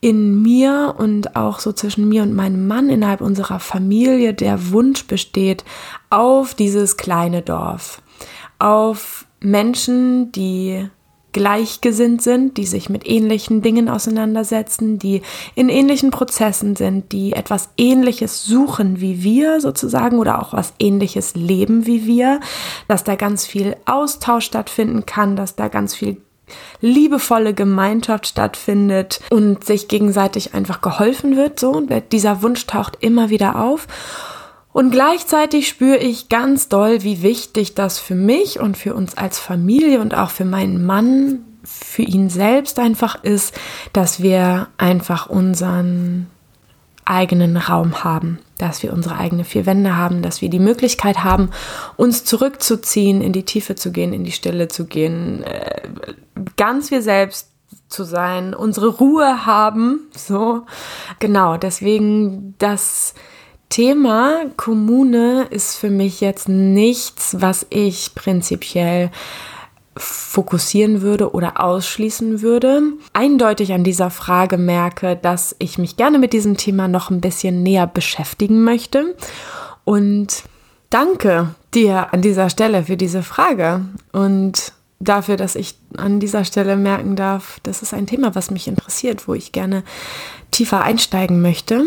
in 0.00 0.40
mir 0.40 0.94
und 0.98 1.34
auch 1.34 1.58
so 1.58 1.72
zwischen 1.72 2.08
mir 2.08 2.22
und 2.22 2.32
meinem 2.32 2.68
Mann 2.68 2.90
innerhalb 2.90 3.20
unserer 3.20 3.58
Familie 3.58 4.34
der 4.34 4.70
Wunsch 4.70 5.08
besteht 5.08 5.64
auf 6.08 6.54
dieses 6.54 6.96
kleine 6.96 7.42
Dorf, 7.42 8.00
auf 8.60 9.26
Menschen, 9.40 10.30
die 10.30 10.88
gleichgesinnt 11.36 12.22
sind, 12.22 12.56
die 12.56 12.64
sich 12.64 12.88
mit 12.88 13.06
ähnlichen 13.06 13.60
Dingen 13.60 13.90
auseinandersetzen, 13.90 14.98
die 14.98 15.20
in 15.54 15.68
ähnlichen 15.68 16.10
Prozessen 16.10 16.76
sind, 16.76 17.12
die 17.12 17.34
etwas 17.34 17.68
Ähnliches 17.76 18.44
suchen 18.44 19.02
wie 19.02 19.22
wir 19.22 19.60
sozusagen 19.60 20.18
oder 20.18 20.40
auch 20.40 20.54
was 20.54 20.72
Ähnliches 20.78 21.34
leben 21.34 21.84
wie 21.84 22.06
wir, 22.06 22.40
dass 22.88 23.04
da 23.04 23.16
ganz 23.16 23.44
viel 23.44 23.76
Austausch 23.84 24.46
stattfinden 24.46 25.04
kann, 25.04 25.36
dass 25.36 25.56
da 25.56 25.68
ganz 25.68 25.94
viel 25.94 26.16
liebevolle 26.80 27.52
Gemeinschaft 27.52 28.26
stattfindet 28.26 29.20
und 29.28 29.62
sich 29.62 29.88
gegenseitig 29.88 30.54
einfach 30.54 30.80
geholfen 30.80 31.36
wird. 31.36 31.60
So, 31.60 31.86
dieser 32.12 32.40
Wunsch 32.40 32.64
taucht 32.66 32.96
immer 33.00 33.28
wieder 33.28 33.60
auf. 33.60 33.86
Und 34.76 34.90
gleichzeitig 34.90 35.68
spüre 35.68 35.96
ich 35.96 36.28
ganz 36.28 36.68
doll, 36.68 37.02
wie 37.02 37.22
wichtig 37.22 37.74
das 37.74 37.98
für 37.98 38.14
mich 38.14 38.60
und 38.60 38.76
für 38.76 38.92
uns 38.92 39.16
als 39.16 39.38
Familie 39.38 40.02
und 40.02 40.14
auch 40.14 40.28
für 40.28 40.44
meinen 40.44 40.84
Mann, 40.84 41.46
für 41.64 42.02
ihn 42.02 42.28
selbst 42.28 42.78
einfach 42.78 43.24
ist, 43.24 43.58
dass 43.94 44.20
wir 44.20 44.68
einfach 44.76 45.30
unseren 45.30 46.26
eigenen 47.06 47.56
Raum 47.56 48.04
haben, 48.04 48.38
dass 48.58 48.82
wir 48.82 48.92
unsere 48.92 49.16
eigene 49.16 49.44
vier 49.44 49.64
Wände 49.64 49.96
haben, 49.96 50.20
dass 50.20 50.42
wir 50.42 50.50
die 50.50 50.58
Möglichkeit 50.58 51.24
haben, 51.24 51.52
uns 51.96 52.26
zurückzuziehen, 52.26 53.22
in 53.22 53.32
die 53.32 53.44
Tiefe 53.46 53.76
zu 53.76 53.92
gehen, 53.92 54.12
in 54.12 54.24
die 54.24 54.32
Stille 54.32 54.68
zu 54.68 54.84
gehen, 54.84 55.42
äh, 55.44 55.88
ganz 56.58 56.90
wir 56.90 57.00
selbst 57.00 57.50
zu 57.88 58.04
sein, 58.04 58.52
unsere 58.52 58.88
Ruhe 58.88 59.46
haben, 59.46 60.00
so. 60.14 60.66
Genau, 61.18 61.56
deswegen 61.56 62.54
das 62.58 63.14
Thema 63.68 64.44
Kommune 64.56 65.46
ist 65.50 65.76
für 65.76 65.90
mich 65.90 66.20
jetzt 66.20 66.48
nichts, 66.48 67.36
was 67.40 67.66
ich 67.70 68.14
prinzipiell 68.14 69.10
fokussieren 69.96 71.02
würde 71.02 71.32
oder 71.32 71.60
ausschließen 71.62 72.42
würde. 72.42 72.82
Eindeutig 73.12 73.72
an 73.72 73.82
dieser 73.82 74.10
Frage 74.10 74.58
merke, 74.58 75.16
dass 75.16 75.56
ich 75.58 75.78
mich 75.78 75.96
gerne 75.96 76.18
mit 76.18 76.32
diesem 76.32 76.56
Thema 76.56 76.86
noch 76.86 77.10
ein 77.10 77.20
bisschen 77.20 77.62
näher 77.62 77.86
beschäftigen 77.86 78.62
möchte. 78.62 79.16
Und 79.84 80.44
danke 80.90 81.54
dir 81.74 82.12
an 82.12 82.22
dieser 82.22 82.50
Stelle 82.50 82.84
für 82.84 82.96
diese 82.96 83.22
Frage 83.22 83.84
und 84.12 84.72
dafür, 84.98 85.36
dass 85.36 85.56
ich 85.56 85.78
an 85.96 86.20
dieser 86.20 86.44
Stelle 86.44 86.76
merken 86.76 87.16
darf, 87.16 87.60
das 87.62 87.82
ist 87.82 87.94
ein 87.94 88.06
Thema, 88.06 88.34
was 88.34 88.50
mich 88.50 88.68
interessiert, 88.68 89.28
wo 89.28 89.34
ich 89.34 89.52
gerne 89.52 89.82
tiefer 90.50 90.82
einsteigen 90.82 91.40
möchte 91.40 91.84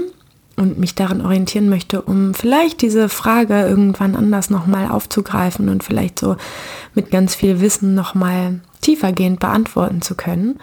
und 0.60 0.78
mich 0.78 0.94
daran 0.94 1.22
orientieren 1.22 1.70
möchte, 1.70 2.02
um 2.02 2.34
vielleicht 2.34 2.82
diese 2.82 3.10
Frage 3.10 3.62
irgendwann 3.62 4.16
anders 4.16 4.50
nochmal 4.50 4.92
aufzugreifen 4.92 5.70
und 5.70 5.84
vielleicht 5.84 6.20
so 6.20 6.36
mit 6.94 7.12
ganz 7.12 7.34
viel 7.34 7.62
Wissen 7.62 7.96
nochmal 7.96 8.60
tiefergehend 8.82 9.40
beantworten 9.40 10.02
zu 10.02 10.16
können. 10.16 10.60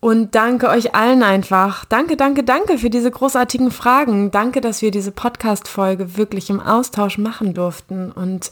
Und 0.00 0.34
danke 0.34 0.68
euch 0.68 0.94
allen 0.94 1.22
einfach. 1.22 1.86
Danke, 1.86 2.18
danke, 2.18 2.42
danke 2.44 2.76
für 2.76 2.90
diese 2.90 3.10
großartigen 3.10 3.70
Fragen. 3.70 4.30
Danke, 4.30 4.60
dass 4.60 4.82
wir 4.82 4.90
diese 4.90 5.12
Podcast-Folge 5.12 6.18
wirklich 6.18 6.50
im 6.50 6.60
Austausch 6.60 7.16
machen 7.16 7.54
durften. 7.54 8.12
Und 8.12 8.50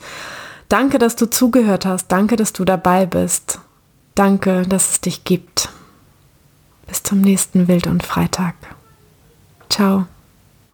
danke, 0.71 0.99
dass 0.99 1.15
du 1.15 1.29
zugehört 1.29 1.85
hast. 1.85 2.07
Danke, 2.09 2.37
dass 2.37 2.55
du 2.55 2.65
dabei 2.65 3.05
bist. 3.05 3.59
Danke, 4.15 4.63
dass 4.63 4.93
es 4.93 5.01
dich 5.03 5.25
gibt. 5.25 5.69
Bis 6.87 7.03
zum 7.03 7.21
nächsten 7.21 7.69
Wild 7.69 7.87
und 7.87 8.03
Freitag. 8.03 8.55
Ciao. 9.69 10.07